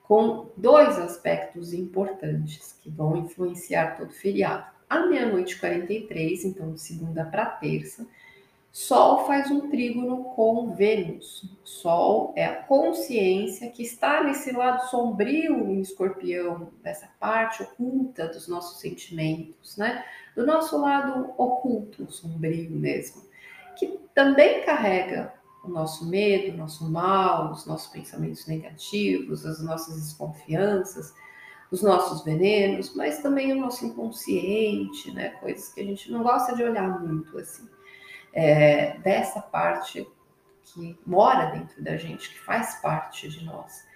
com 0.04 0.50
dois 0.56 0.96
aspectos 0.98 1.72
importantes 1.72 2.78
que 2.80 2.88
vão 2.88 3.16
influenciar 3.16 3.96
todo 3.96 4.10
o 4.10 4.14
feriado. 4.14 4.66
À 4.88 5.04
meia-noite 5.06 5.58
43, 5.58 6.44
então 6.44 6.76
segunda 6.76 7.24
para 7.24 7.44
terça, 7.44 8.06
Sol 8.70 9.26
faz 9.26 9.50
um 9.50 9.70
trígono 9.70 10.24
com 10.34 10.74
Vênus. 10.74 11.50
Sol 11.64 12.32
é 12.36 12.44
a 12.44 12.62
consciência 12.62 13.70
que 13.70 13.82
está 13.82 14.22
nesse 14.22 14.52
lado 14.52 14.88
sombrio 14.90 15.70
em 15.70 15.80
escorpião, 15.80 16.70
dessa 16.82 17.08
parte 17.18 17.62
oculta 17.62 18.28
dos 18.28 18.46
nossos 18.46 18.80
sentimentos, 18.80 19.76
né? 19.78 20.04
Do 20.36 20.46
nosso 20.46 20.78
lado 20.78 21.32
oculto, 21.38 22.10
sombrio 22.12 22.70
mesmo, 22.70 23.22
que 23.76 23.98
também 24.14 24.62
carrega 24.64 25.32
o 25.64 25.68
nosso 25.68 26.08
medo, 26.08 26.54
o 26.54 26.58
nosso 26.58 26.88
mal, 26.90 27.50
os 27.52 27.66
nossos 27.66 27.90
pensamentos 27.90 28.46
negativos, 28.46 29.46
as 29.46 29.62
nossas 29.62 29.96
desconfianças, 29.96 31.14
os 31.70 31.82
nossos 31.82 32.22
venenos, 32.22 32.94
mas 32.94 33.20
também 33.20 33.52
o 33.52 33.60
nosso 33.60 33.86
inconsciente, 33.86 35.10
né? 35.12 35.30
Coisas 35.40 35.72
que 35.72 35.80
a 35.80 35.84
gente 35.84 36.12
não 36.12 36.22
gosta 36.22 36.54
de 36.54 36.62
olhar 36.62 37.00
muito 37.00 37.36
assim 37.38 37.66
é, 38.32 38.98
dessa 38.98 39.40
parte 39.40 40.06
que 40.64 40.98
mora 41.06 41.46
dentro 41.46 41.82
da 41.82 41.96
gente, 41.96 42.30
que 42.30 42.38
faz 42.38 42.80
parte 42.80 43.28
de 43.28 43.44
nós. 43.44 43.86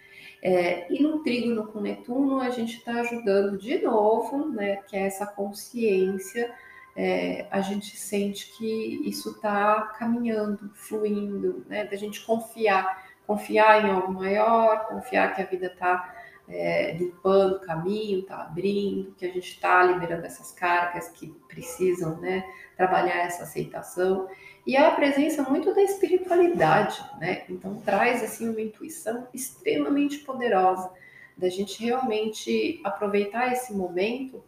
É, 0.42 0.92
e 0.92 1.00
no 1.00 1.22
trígono 1.22 1.68
com 1.68 1.80
Netuno, 1.80 2.40
a 2.40 2.50
gente 2.50 2.78
está 2.78 3.00
ajudando 3.00 3.56
de 3.58 3.78
novo, 3.78 4.48
né, 4.48 4.76
que 4.88 4.96
é 4.96 5.06
essa 5.06 5.24
consciência, 5.26 6.52
é, 6.96 7.46
a 7.50 7.60
gente 7.60 7.96
sente 7.96 8.52
que 8.56 9.08
isso 9.08 9.30
está 9.30 9.82
caminhando, 9.98 10.70
fluindo, 10.74 11.64
né, 11.68 11.84
da 11.84 11.96
gente 11.96 12.24
confiar, 12.24 13.06
confiar 13.26 13.84
em 13.84 13.90
algo 13.90 14.12
maior, 14.12 14.88
confiar 14.88 15.34
que 15.34 15.42
a 15.42 15.46
vida 15.46 15.66
está 15.66 16.21
é, 16.52 16.92
limpando 16.92 17.56
o 17.56 17.60
caminho, 17.60 18.20
está 18.20 18.42
abrindo, 18.42 19.14
que 19.14 19.24
a 19.24 19.28
gente 19.28 19.48
está 19.48 19.82
liberando 19.82 20.26
essas 20.26 20.52
cargas 20.52 21.08
que 21.08 21.28
precisam 21.48 22.18
né, 22.20 22.44
trabalhar 22.76 23.16
essa 23.24 23.44
aceitação. 23.44 24.28
E 24.66 24.76
a 24.76 24.90
presença 24.90 25.42
muito 25.42 25.74
da 25.74 25.82
espiritualidade, 25.82 27.02
né? 27.18 27.42
Então 27.48 27.80
traz 27.80 28.22
assim 28.22 28.48
uma 28.48 28.60
intuição 28.60 29.26
extremamente 29.34 30.18
poderosa 30.18 30.88
da 31.36 31.48
gente 31.48 31.82
realmente 31.82 32.80
aproveitar 32.84 33.50
esse 33.52 33.72
momento 33.72 34.44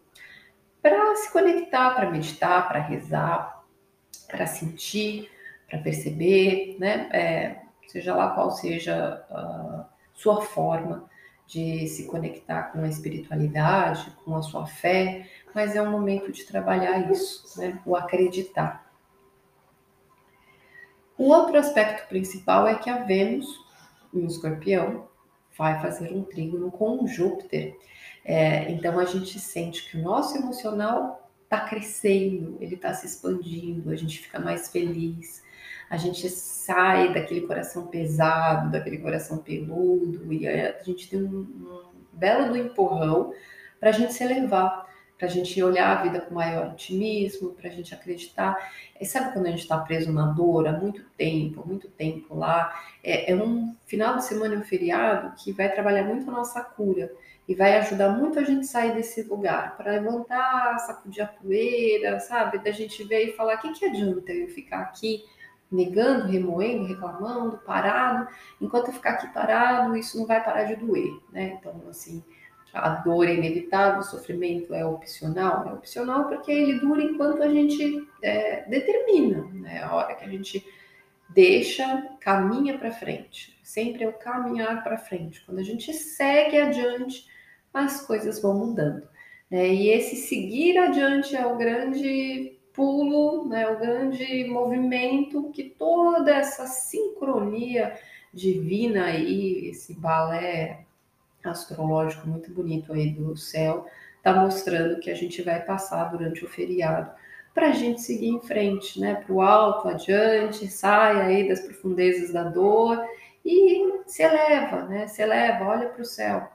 para 0.80 1.16
se 1.16 1.32
conectar, 1.32 1.94
para 1.94 2.10
meditar, 2.10 2.68
para 2.68 2.78
rezar, 2.78 3.64
para 4.28 4.46
sentir, 4.46 5.28
para 5.68 5.78
perceber, 5.78 6.76
né? 6.78 7.08
É, 7.10 7.62
seja 7.88 8.14
lá 8.14 8.30
qual 8.34 8.50
seja 8.50 9.24
a 9.30 9.88
sua 10.12 10.42
forma 10.42 11.10
de 11.46 11.87
se 11.88 12.07
conectar 12.07 12.72
com 12.72 12.80
a 12.80 12.88
espiritualidade, 12.88 14.11
com 14.24 14.35
a 14.35 14.42
sua 14.42 14.66
fé, 14.66 15.28
mas 15.54 15.76
é 15.76 15.83
um 15.83 15.90
momento 15.90 16.33
de 16.33 16.44
trabalhar 16.44 17.11
isso, 17.11 17.61
né? 17.61 17.80
o 17.85 17.94
acreditar. 17.94 18.85
O 21.16 21.28
outro 21.28 21.57
aspecto 21.59 22.09
principal 22.09 22.66
é 22.66 22.74
que 22.74 22.90
a 22.90 23.04
Vênus, 23.04 23.46
em 24.12 24.24
escorpião, 24.26 25.09
vai 25.57 25.80
fazer 25.80 26.12
um 26.12 26.24
trígono 26.24 26.70
com 26.70 27.07
Júpiter. 27.07 27.76
É, 28.24 28.70
então 28.72 28.98
a 28.98 29.04
gente 29.04 29.38
sente 29.38 29.88
que 29.88 29.96
o 29.96 30.02
nosso 30.02 30.37
emocional 30.37 31.30
está 31.44 31.61
crescendo, 31.61 32.57
ele 32.61 32.74
está 32.74 32.92
se 32.92 33.07
expandindo, 33.07 33.90
a 33.90 33.96
gente 33.96 34.18
fica 34.18 34.40
mais 34.40 34.70
feliz, 34.70 35.42
a 35.90 35.97
gente 35.97 36.29
sai 36.29 37.12
daquele 37.12 37.42
coração 37.42 37.87
pesado, 37.87 38.70
daquele 38.70 38.99
coração 38.99 39.38
peludo, 39.38 40.33
e 40.33 40.49
a 40.49 40.83
gente 40.83 41.09
tem 41.09 41.23
um, 41.23 41.40
um 41.40 41.92
belo 42.12 42.49
do 42.49 42.57
empurrão 42.57 43.33
para 43.79 43.90
a 43.90 43.92
gente 43.92 44.12
se 44.12 44.25
elevar, 44.25 44.87
para 45.18 45.29
a 45.29 45.31
gente 45.31 45.62
olhar 45.62 45.97
a 45.97 46.03
vida 46.03 46.20
com 46.20 46.35
maior 46.35 46.73
otimismo, 46.73 47.51
para 47.51 47.68
a 47.68 47.73
gente 47.73 47.94
acreditar. 47.94 48.57
E 49.01 49.05
sabe 49.05 49.33
quando 49.33 49.47
a 49.47 49.51
gente 49.51 49.62
está 49.62 49.79
preso 49.79 50.12
na 50.12 50.27
dor 50.27 50.66
há 50.66 50.73
muito 50.73 51.05
tempo, 51.16 51.66
muito 51.66 51.88
tempo 51.88 52.35
lá? 52.35 52.75
É, 53.03 53.31
é 53.33 53.37
um 53.37 53.75
final 53.87 54.16
de 54.16 54.25
semana 54.25 54.55
e 54.55 54.59
um 54.59 54.64
feriado 54.64 55.35
que 55.37 55.53
vai 55.53 55.70
trabalhar 55.70 56.05
muito 56.05 56.29
a 56.29 56.33
nossa 56.33 56.61
cura 56.62 57.12
e 57.47 57.55
vai 57.55 57.77
ajudar 57.77 58.09
muito 58.11 58.38
a 58.38 58.42
gente 58.42 58.66
sair 58.66 58.94
desse 58.94 59.23
lugar, 59.23 59.77
para 59.77 59.92
levantar, 59.92 60.79
sacudir 60.79 61.23
a 61.23 61.27
poeira, 61.27 62.18
sabe? 62.18 62.59
Da 62.59 62.70
gente 62.70 63.05
ver 63.05 63.29
e 63.29 63.33
falar: 63.33 63.57
o 63.57 63.61
que, 63.61 63.73
que 63.73 63.85
adianta 63.85 64.33
eu 64.33 64.49
ficar 64.49 64.81
aqui 64.81 65.25
negando, 65.74 66.28
remoendo, 66.28 66.87
reclamando, 66.87 67.58
parado. 67.58 68.28
Enquanto 68.60 68.88
eu 68.88 68.94
ficar 68.94 69.10
aqui 69.10 69.32
parado, 69.32 69.96
isso 69.96 70.18
não 70.18 70.26
vai 70.26 70.42
parar 70.42 70.64
de 70.64 70.76
doer, 70.76 71.12
né? 71.32 71.58
Então, 71.58 71.82
assim, 71.88 72.22
a 72.72 72.90
dor 72.90 73.28
é 73.28 73.34
inevitável, 73.34 74.00
o 74.00 74.04
sofrimento 74.04 74.74
é 74.74 74.84
opcional. 74.84 75.68
É 75.68 75.72
opcional 75.72 76.24
porque 76.28 76.50
ele 76.50 76.78
dura 76.80 77.02
enquanto 77.02 77.42
a 77.42 77.48
gente 77.48 78.08
é, 78.22 78.68
determina, 78.68 79.44
né? 79.52 79.82
A 79.82 79.94
hora 79.94 80.14
que 80.14 80.24
a 80.24 80.28
gente 80.28 80.64
deixa, 81.28 82.08
caminha 82.20 82.78
para 82.78 82.92
frente. 82.92 83.58
Sempre 83.62 84.04
é 84.04 84.08
o 84.08 84.12
caminhar 84.12 84.82
para 84.82 84.98
frente. 84.98 85.44
Quando 85.44 85.58
a 85.58 85.64
gente 85.64 85.92
segue 85.92 86.60
adiante, 86.60 87.26
as 87.72 88.06
coisas 88.06 88.40
vão 88.40 88.54
mudando. 88.54 89.08
Né? 89.50 89.68
E 89.68 89.88
esse 89.88 90.16
seguir 90.16 90.78
adiante 90.78 91.34
é 91.34 91.46
o 91.46 91.56
grande 91.56 92.53
pulo, 92.74 93.48
né, 93.48 93.68
o 93.68 93.78
grande 93.78 94.44
movimento 94.44 95.50
que 95.52 95.64
toda 95.64 96.34
essa 96.34 96.66
sincronia 96.66 97.96
divina 98.32 99.06
aí, 99.06 99.68
esse 99.68 99.94
balé 99.94 100.84
astrológico 101.42 102.28
muito 102.28 102.52
bonito 102.52 102.92
aí 102.92 103.10
do 103.10 103.37
céu, 103.37 103.87
está 104.16 104.34
mostrando 104.34 104.98
que 104.98 105.10
a 105.10 105.14
gente 105.14 105.40
vai 105.40 105.62
passar 105.62 106.04
durante 106.10 106.44
o 106.44 106.48
feriado 106.48 107.10
para 107.54 107.68
a 107.68 107.72
gente 107.72 108.02
seguir 108.02 108.28
em 108.28 108.40
frente, 108.40 109.00
né, 109.00 109.14
para 109.14 109.32
o 109.32 109.40
alto, 109.40 109.88
adiante, 109.88 110.66
sai 110.66 111.20
aí 111.20 111.48
das 111.48 111.60
profundezas 111.60 112.32
da 112.32 112.42
dor 112.42 113.00
e 113.44 114.00
se 114.06 114.24
eleva, 114.24 114.82
né, 114.87 115.06
se 115.06 115.22
eleva, 115.22 115.64
olha 115.64 115.88
para 115.88 116.02
o 116.02 116.04
céu. 116.04 116.48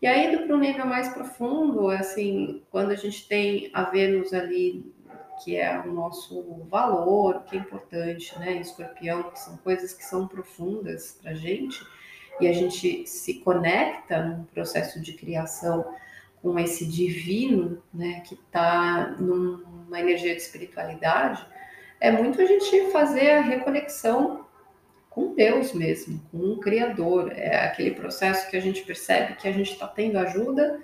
E 0.00 0.06
aí, 0.06 0.26
indo 0.26 0.46
para 0.46 0.54
um 0.54 0.60
nível 0.60 0.86
mais 0.86 1.08
profundo, 1.08 1.88
assim, 1.88 2.62
quando 2.70 2.92
a 2.92 2.94
gente 2.94 3.26
tem 3.26 3.70
a 3.72 3.84
Vênus 3.84 4.32
ali 4.32 4.94
que 5.42 5.56
é 5.56 5.78
o 5.80 5.92
nosso 5.92 6.64
valor, 6.68 7.44
que 7.44 7.56
é 7.56 7.60
importante, 7.60 8.38
né? 8.38 8.54
Escorpião, 8.54 9.30
que 9.30 9.38
são 9.38 9.56
coisas 9.58 9.92
que 9.92 10.04
são 10.04 10.26
profundas 10.26 11.18
para 11.20 11.32
a 11.32 11.34
gente, 11.34 11.84
e 12.40 12.48
a 12.48 12.52
gente 12.52 13.06
se 13.06 13.34
conecta 13.40 14.22
num 14.22 14.44
processo 14.44 15.00
de 15.00 15.12
criação 15.14 15.84
com 16.42 16.58
esse 16.58 16.86
divino, 16.86 17.82
né? 17.92 18.20
Que 18.20 18.34
está 18.34 19.16
numa 19.18 20.00
energia 20.00 20.34
de 20.34 20.42
espiritualidade, 20.42 21.46
é 22.00 22.10
muito 22.10 22.40
a 22.40 22.44
gente 22.44 22.90
fazer 22.90 23.30
a 23.30 23.40
reconexão 23.40 24.44
com 25.08 25.34
Deus 25.34 25.72
mesmo, 25.72 26.20
com 26.30 26.38
o 26.38 26.60
Criador. 26.60 27.32
É 27.32 27.64
aquele 27.64 27.92
processo 27.92 28.50
que 28.50 28.56
a 28.56 28.60
gente 28.60 28.82
percebe 28.82 29.36
que 29.36 29.48
a 29.48 29.52
gente 29.52 29.72
está 29.72 29.88
tendo 29.88 30.18
ajuda, 30.18 30.78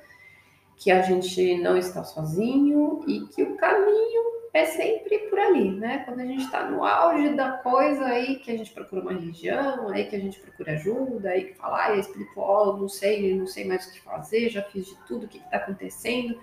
que 0.77 0.91
a 0.91 1.03
gente 1.03 1.59
não 1.59 1.77
está 1.77 2.03
sozinho 2.03 3.05
e 3.07 3.21
que 3.27 3.43
o 3.43 3.57
caminho 3.57 4.42
é 4.55 4.67
sempre 4.67 5.19
por 5.31 5.39
ali, 5.39 5.71
né? 5.71 6.03
Quando 6.05 6.21
a 6.21 6.27
gente 6.27 6.45
está 6.45 6.69
no 6.69 6.85
auge 6.85 7.35
da 7.35 7.53
coisa 7.53 8.05
aí 8.05 8.37
que 8.37 8.51
a 8.51 8.57
gente 8.57 8.71
procura 8.73 9.01
uma 9.01 9.13
religião, 9.13 9.89
aí 9.89 10.07
que 10.07 10.15
a 10.15 10.21
gente 10.21 10.39
procura 10.41 10.73
ajuda, 10.73 11.31
aí 11.31 11.45
que 11.45 11.55
fala, 11.55 11.87
ah, 11.87 11.97
é 11.97 12.01
espiritual, 12.01 12.77
não 12.77 12.89
sei, 12.89 13.35
não 13.35 13.47
sei 13.47 13.65
mais 13.65 13.87
o 13.87 13.93
que 13.93 14.01
fazer, 14.01 14.51
já 14.51 14.63
fiz 14.63 14.87
de 14.87 14.97
tudo, 15.07 15.25
o 15.25 15.29
que 15.29 15.39
está 15.39 15.57
acontecendo. 15.57 16.39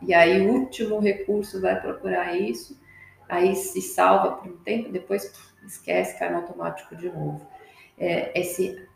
E 0.00 0.14
aí 0.14 0.40
o 0.40 0.52
último 0.52 0.98
recurso 0.98 1.60
vai 1.60 1.78
procurar 1.78 2.34
isso, 2.34 2.80
aí 3.28 3.54
se 3.54 3.82
salva 3.82 4.36
por 4.36 4.50
um 4.50 4.56
tempo, 4.58 4.90
depois 4.90 5.30
esquece, 5.66 6.18
cai 6.18 6.30
no 6.30 6.38
automático 6.38 6.96
de 6.96 7.10
novo. 7.10 7.46
É, 7.98 8.38
esse 8.38 8.88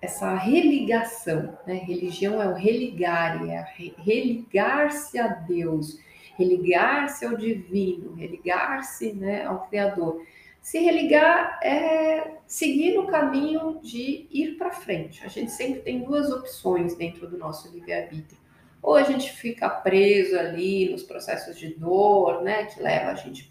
essa 0.00 0.34
religação, 0.36 1.58
né? 1.66 1.74
Religião 1.74 2.40
é 2.40 2.48
o 2.48 2.54
religar, 2.54 3.44
é 3.48 3.66
religar-se 3.98 5.18
a 5.18 5.26
Deus, 5.26 5.98
religar-se 6.38 7.26
ao 7.26 7.36
divino, 7.36 8.14
religar-se 8.14 9.12
né, 9.12 9.44
ao 9.44 9.66
Criador. 9.66 10.24
Se 10.62 10.78
religar 10.78 11.58
é 11.62 12.36
seguir 12.46 12.94
no 12.94 13.08
caminho 13.08 13.80
de 13.82 14.28
ir 14.30 14.56
para 14.56 14.70
frente. 14.70 15.24
A 15.24 15.28
gente 15.28 15.50
sempre 15.50 15.80
tem 15.80 16.04
duas 16.04 16.30
opções 16.30 16.94
dentro 16.94 17.28
do 17.28 17.36
nosso 17.36 17.70
livre-arbítrio. 17.72 18.38
Ou 18.80 18.94
a 18.94 19.02
gente 19.02 19.32
fica 19.32 19.68
preso 19.68 20.38
ali 20.38 20.88
nos 20.90 21.02
processos 21.02 21.58
de 21.58 21.74
dor, 21.74 22.42
né, 22.42 22.66
que 22.66 22.80
leva 22.80 23.10
a 23.10 23.14
gente 23.16 23.50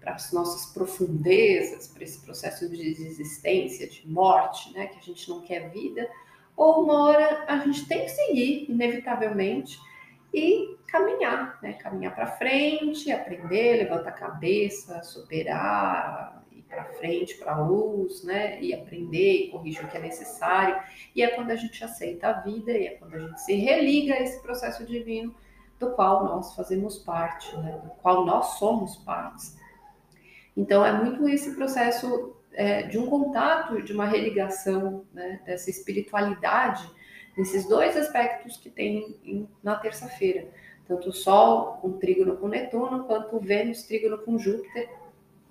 para 0.00 0.14
as 0.14 0.32
nossas 0.32 0.72
profundezas, 0.72 1.86
para 1.86 2.02
esse 2.02 2.20
processo 2.24 2.68
de 2.68 2.94
desistência, 2.94 3.88
de 3.88 4.08
morte, 4.08 4.72
né, 4.72 4.88
que 4.88 4.98
a 4.98 5.02
gente 5.02 5.28
não 5.28 5.42
quer 5.42 5.70
vida, 5.70 6.08
ou 6.56 6.82
uma 6.82 7.04
hora 7.04 7.44
a 7.46 7.58
gente 7.58 7.86
tem 7.86 8.04
que 8.04 8.10
seguir, 8.10 8.66
inevitavelmente, 8.68 9.78
e 10.32 10.76
caminhar, 10.86 11.58
né? 11.62 11.74
Caminhar 11.74 12.14
para 12.14 12.26
frente, 12.26 13.10
aprender, 13.10 13.78
levantar 13.78 14.10
a 14.10 14.12
cabeça, 14.12 15.02
superar, 15.02 16.44
ir 16.52 16.62
para 16.62 16.84
frente, 16.84 17.36
para 17.36 17.52
a 17.52 17.60
luz, 17.60 18.22
né? 18.24 18.60
E 18.60 18.74
aprender 18.74 19.46
e 19.46 19.50
corrigir 19.50 19.84
o 19.84 19.88
que 19.88 19.96
é 19.96 20.00
necessário. 20.00 20.80
E 21.14 21.22
é 21.22 21.28
quando 21.28 21.50
a 21.50 21.56
gente 21.56 21.82
aceita 21.82 22.28
a 22.28 22.32
vida 22.40 22.72
e 22.72 22.86
é 22.86 22.90
quando 22.90 23.14
a 23.14 23.18
gente 23.18 23.40
se 23.40 23.54
religa 23.54 24.14
a 24.14 24.22
esse 24.22 24.40
processo 24.42 24.84
divino 24.84 25.34
do 25.78 25.90
qual 25.92 26.24
nós 26.24 26.54
fazemos 26.54 26.98
parte, 26.98 27.56
né? 27.56 27.80
Do 27.82 27.90
qual 28.02 28.26
nós 28.26 28.58
somos 28.58 28.96
partes. 28.96 29.56
Então 30.56 30.84
é 30.84 30.92
muito 30.92 31.28
esse 31.28 31.54
processo 31.54 32.36
é, 32.52 32.82
de 32.82 32.98
um 32.98 33.06
contato, 33.06 33.80
de 33.82 33.92
uma 33.92 34.06
religação, 34.06 35.04
né? 35.12 35.40
Dessa 35.46 35.70
espiritualidade 35.70 36.97
nesses 37.38 37.68
dois 37.68 37.96
aspectos 37.96 38.56
que 38.56 38.68
tem 38.68 39.48
na 39.62 39.76
terça-feira, 39.76 40.48
tanto 40.88 41.10
o 41.10 41.12
Sol 41.12 41.78
com 41.80 41.92
trígono 41.92 42.36
com 42.36 42.48
Netuno, 42.48 43.04
quanto 43.04 43.36
o 43.36 43.40
Vênus 43.40 43.84
trígono 43.84 44.18
com 44.18 44.36
Júpiter, 44.36 44.90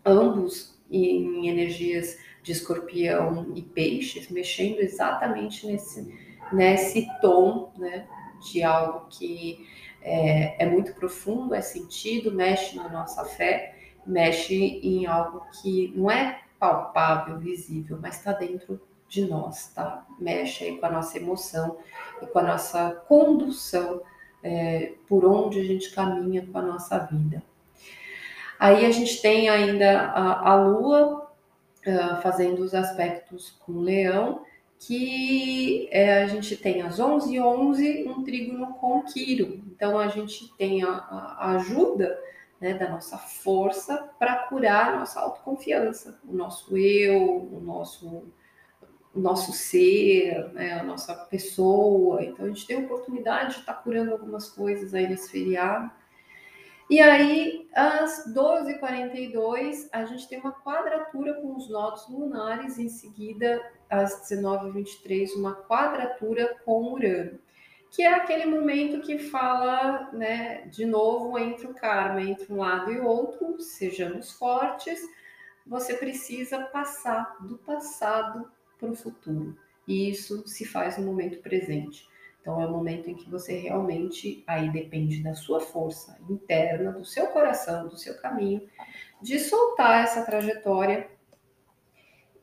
ambos 0.05 0.77
em 0.91 1.47
energias 1.47 2.17
de 2.43 2.51
escorpião 2.51 3.53
e 3.55 3.61
peixes, 3.61 4.29
mexendo 4.29 4.79
exatamente 4.79 5.65
nesse, 5.65 6.13
nesse 6.51 7.07
tom 7.21 7.71
né, 7.77 8.05
de 8.51 8.63
algo 8.63 9.07
que 9.09 9.65
é, 10.01 10.63
é 10.63 10.65
muito 10.65 10.93
profundo, 10.93 11.55
é 11.55 11.61
sentido, 11.61 12.33
mexe 12.33 12.75
na 12.75 12.89
nossa 12.89 13.23
fé, 13.23 13.75
mexe 14.05 14.55
em 14.55 15.05
algo 15.05 15.45
que 15.61 15.93
não 15.95 16.11
é 16.11 16.41
palpável, 16.59 17.37
visível, 17.37 17.97
mas 18.01 18.17
está 18.17 18.33
dentro 18.33 18.81
de 19.07 19.25
nós, 19.25 19.71
tá? 19.73 20.05
Mexe 20.19 20.65
aí 20.65 20.77
com 20.77 20.85
a 20.85 20.91
nossa 20.91 21.17
emoção 21.17 21.77
e 22.21 22.25
com 22.25 22.39
a 22.39 22.43
nossa 22.43 22.91
condução 23.07 24.01
é, 24.43 24.93
por 25.07 25.25
onde 25.25 25.59
a 25.59 25.63
gente 25.63 25.91
caminha 25.91 26.45
com 26.45 26.57
a 26.57 26.61
nossa 26.61 26.97
vida. 26.99 27.41
Aí 28.59 28.85
a 28.85 28.91
gente 28.91 29.21
tem 29.21 29.49
ainda 29.49 30.01
a, 30.01 30.51
a 30.51 30.55
Lua 30.55 31.31
uh, 31.85 32.21
fazendo 32.21 32.59
os 32.59 32.73
aspectos 32.73 33.55
com 33.59 33.73
o 33.73 33.81
Leão, 33.81 34.41
que 34.79 35.87
é, 35.91 36.23
a 36.23 36.27
gente 36.27 36.55
tem 36.55 36.81
às 36.81 36.99
11 36.99 37.33
e 37.33 37.39
11 37.39 38.07
um 38.07 38.23
trígono 38.23 38.73
com 38.75 39.03
Quiro. 39.03 39.61
Então 39.67 39.97
a 39.97 40.07
gente 40.07 40.53
tem 40.55 40.83
a, 40.83 40.89
a 40.89 41.51
ajuda 41.55 42.19
né, 42.59 42.73
da 42.73 42.89
nossa 42.89 43.17
força 43.17 44.09
para 44.17 44.35
curar 44.47 44.93
a 44.93 44.99
nossa 44.99 45.19
autoconfiança, 45.19 46.19
o 46.27 46.33
nosso 46.33 46.75
eu, 46.77 47.47
o 47.51 47.59
nosso 47.59 48.25
o 49.17 49.19
nosso 49.19 49.51
ser, 49.51 50.53
né, 50.53 50.79
a 50.79 50.83
nossa 50.83 51.15
pessoa. 51.15 52.23
Então 52.23 52.45
a 52.45 52.49
gente 52.49 52.67
tem 52.67 52.77
a 52.77 52.81
oportunidade 52.81 53.55
de 53.55 53.59
estar 53.61 53.73
tá 53.73 53.81
curando 53.81 54.11
algumas 54.11 54.49
coisas 54.49 54.93
aí 54.93 55.07
nesse 55.07 55.31
feriado. 55.31 55.91
E 56.89 57.01
aí, 57.01 57.67
às 57.73 58.31
12h42, 58.33 59.89
a 59.91 60.05
gente 60.05 60.29
tem 60.29 60.39
uma 60.39 60.53
quadratura 60.53 61.33
com 61.33 61.55
os 61.55 61.67
nodos 61.67 62.07
lunares, 62.07 62.79
em 62.79 62.87
seguida, 62.87 63.61
às 63.89 64.21
19h23, 64.29 65.35
uma 65.35 65.53
quadratura 65.53 66.55
com 66.63 66.93
Urano, 66.93 67.39
que 67.91 68.03
é 68.03 68.13
aquele 68.13 68.45
momento 68.45 69.01
que 69.01 69.17
fala, 69.17 70.09
né, 70.13 70.67
de 70.67 70.85
novo, 70.85 71.37
entre 71.37 71.67
o 71.67 71.73
karma, 71.73 72.21
entre 72.21 72.53
um 72.53 72.57
lado 72.57 72.89
e 72.89 73.01
outro, 73.01 73.59
sejamos 73.59 74.31
fortes, 74.31 75.01
você 75.65 75.93
precisa 75.93 76.59
passar 76.67 77.35
do 77.41 77.57
passado 77.57 78.49
para 78.77 78.91
o 78.91 78.95
futuro. 78.95 79.57
E 79.87 80.09
isso 80.09 80.47
se 80.47 80.65
faz 80.65 80.97
no 80.97 81.05
momento 81.05 81.41
presente. 81.41 82.07
Então 82.41 82.61
é 82.61 82.65
o 82.65 82.71
momento 82.71 83.09
em 83.09 83.15
que 83.15 83.29
você 83.29 83.57
realmente 83.57 84.41
aí 84.47 84.71
depende 84.71 85.21
da 85.21 85.33
sua 85.33 85.59
força 85.59 86.17
interna, 86.29 86.93
do 86.93 87.03
seu 87.03 87.27
coração, 87.27 87.89
do 87.89 87.97
seu 87.97 88.17
caminho, 88.21 88.61
de 89.21 89.37
soltar 89.37 90.03
essa 90.03 90.23
trajetória 90.23 91.09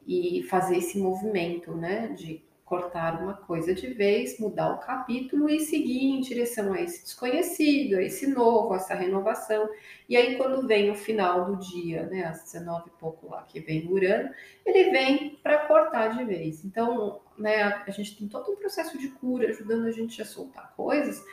e 0.07 0.43
fazer 0.43 0.77
esse 0.77 0.99
movimento, 0.99 1.75
né, 1.75 2.09
de 2.09 2.44
cortar 2.75 3.23
uma 3.23 3.35
coisa 3.35 3.73
de 3.73 3.87
vez, 3.95 4.39
mudar 4.41 4.73
o 4.73 4.79
capítulo 4.79 5.49
e 5.49 5.61
seguir 5.61 6.07
em 6.07 6.21
direção 6.21 6.73
a 6.73 6.81
esse 6.81 7.05
desconhecido, 7.05 7.97
a 7.97 8.03
esse 8.03 8.27
novo, 8.27 8.73
a 8.73 8.77
essa 8.77 8.95
renovação. 8.95 9.69
E 10.09 10.17
aí, 10.17 10.37
quando 10.37 10.67
vem 10.67 10.91
o 10.91 10.95
final 10.97 11.45
do 11.45 11.57
dia, 11.57 12.05
né, 12.07 12.25
às 12.25 12.43
19 12.43 12.89
e 12.89 12.99
pouco 12.99 13.31
lá, 13.31 13.43
que 13.43 13.61
vem 13.61 13.87
Urano, 13.89 14.31
ele 14.67 14.91
vem 14.91 15.39
para 15.41 15.67
cortar 15.67 16.09
de 16.17 16.25
vez. 16.25 16.65
Então, 16.65 17.21
né, 17.39 17.63
a 17.63 17.91
gente 17.91 18.19
tem 18.19 18.27
todo 18.27 18.51
um 18.51 18.57
processo 18.57 18.99
de 18.99 19.09
cura 19.09 19.49
ajudando 19.49 19.87
a 19.87 19.93
gente 19.93 20.21
a 20.21 20.25
soltar 20.25 20.75
coisas 20.77 21.25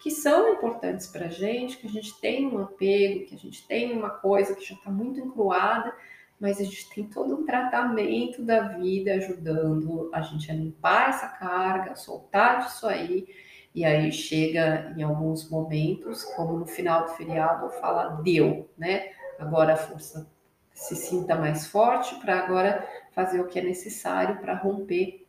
que 0.00 0.10
são 0.10 0.52
importantes 0.52 1.06
para 1.06 1.26
a 1.26 1.30
gente, 1.30 1.76
que 1.76 1.86
a 1.86 1.90
gente 1.90 2.20
tem 2.20 2.46
um 2.46 2.58
apego, 2.58 3.26
que 3.26 3.34
a 3.34 3.38
gente 3.38 3.66
tem 3.66 3.92
uma 3.92 4.10
coisa 4.10 4.54
que 4.54 4.64
já 4.64 4.74
está 4.74 4.90
muito 4.90 5.20
encruada 5.20 5.92
mas 6.40 6.60
a 6.60 6.64
gente 6.64 6.88
tem 6.90 7.04
todo 7.04 7.34
um 7.34 7.44
tratamento 7.44 8.42
da 8.42 8.60
vida 8.60 9.12
ajudando 9.14 10.08
a 10.12 10.20
gente 10.20 10.50
a 10.50 10.54
limpar 10.54 11.10
essa 11.10 11.28
carga, 11.28 11.96
soltar 11.96 12.60
disso 12.60 12.86
aí, 12.86 13.26
e 13.74 13.84
aí 13.84 14.10
chega 14.10 14.94
em 14.96 15.02
alguns 15.02 15.48
momentos, 15.50 16.24
como 16.36 16.58
no 16.58 16.66
final 16.66 17.04
do 17.04 17.10
feriado, 17.10 17.70
fala 17.70 18.20
deu, 18.22 18.68
né? 18.76 19.10
Agora 19.38 19.74
a 19.74 19.76
força 19.76 20.28
se 20.72 20.94
sinta 20.94 21.34
mais 21.34 21.66
forte 21.66 22.14
para 22.16 22.38
agora 22.38 22.88
fazer 23.12 23.40
o 23.40 23.46
que 23.46 23.58
é 23.58 23.62
necessário 23.62 24.40
para 24.40 24.54
romper 24.54 25.26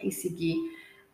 e 0.00 0.10
seguir 0.10 0.56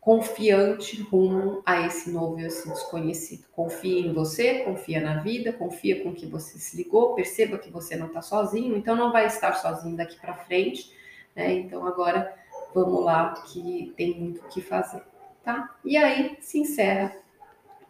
confiante 0.00 1.02
rumo 1.02 1.62
a 1.66 1.87
esse 1.87 2.11
novo 2.11 2.40
e 2.40 2.44
esse 2.44 2.68
desconhecido. 2.68 3.44
Confia 3.52 4.00
em 4.00 4.12
você, 4.12 4.61
confia 4.61 5.00
na 5.00 5.20
vida, 5.20 5.52
confia 5.52 6.02
com 6.02 6.14
que 6.14 6.26
você 6.26 6.58
se 6.58 6.76
ligou, 6.76 7.14
perceba 7.14 7.58
que 7.58 7.70
você 7.70 7.96
não 7.96 8.06
está 8.06 8.22
sozinho, 8.22 8.76
então 8.76 8.96
não 8.96 9.12
vai 9.12 9.26
estar 9.26 9.52
sozinho 9.54 9.96
daqui 9.96 10.18
para 10.18 10.34
frente, 10.34 10.92
né? 11.34 11.52
Então 11.52 11.87
agora 11.87 12.34
vamos 12.74 13.04
lá 13.04 13.34
que 13.46 13.92
tem 13.96 14.18
muito 14.18 14.40
o 14.40 14.48
que 14.48 14.61
fazer, 14.61 15.02
tá? 15.42 15.76
E 15.84 15.96
aí 15.96 16.37
se 16.40 16.58
encerra 16.58 17.14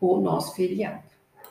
o 0.00 0.18
nosso 0.18 0.54
feriado. 0.54 1.17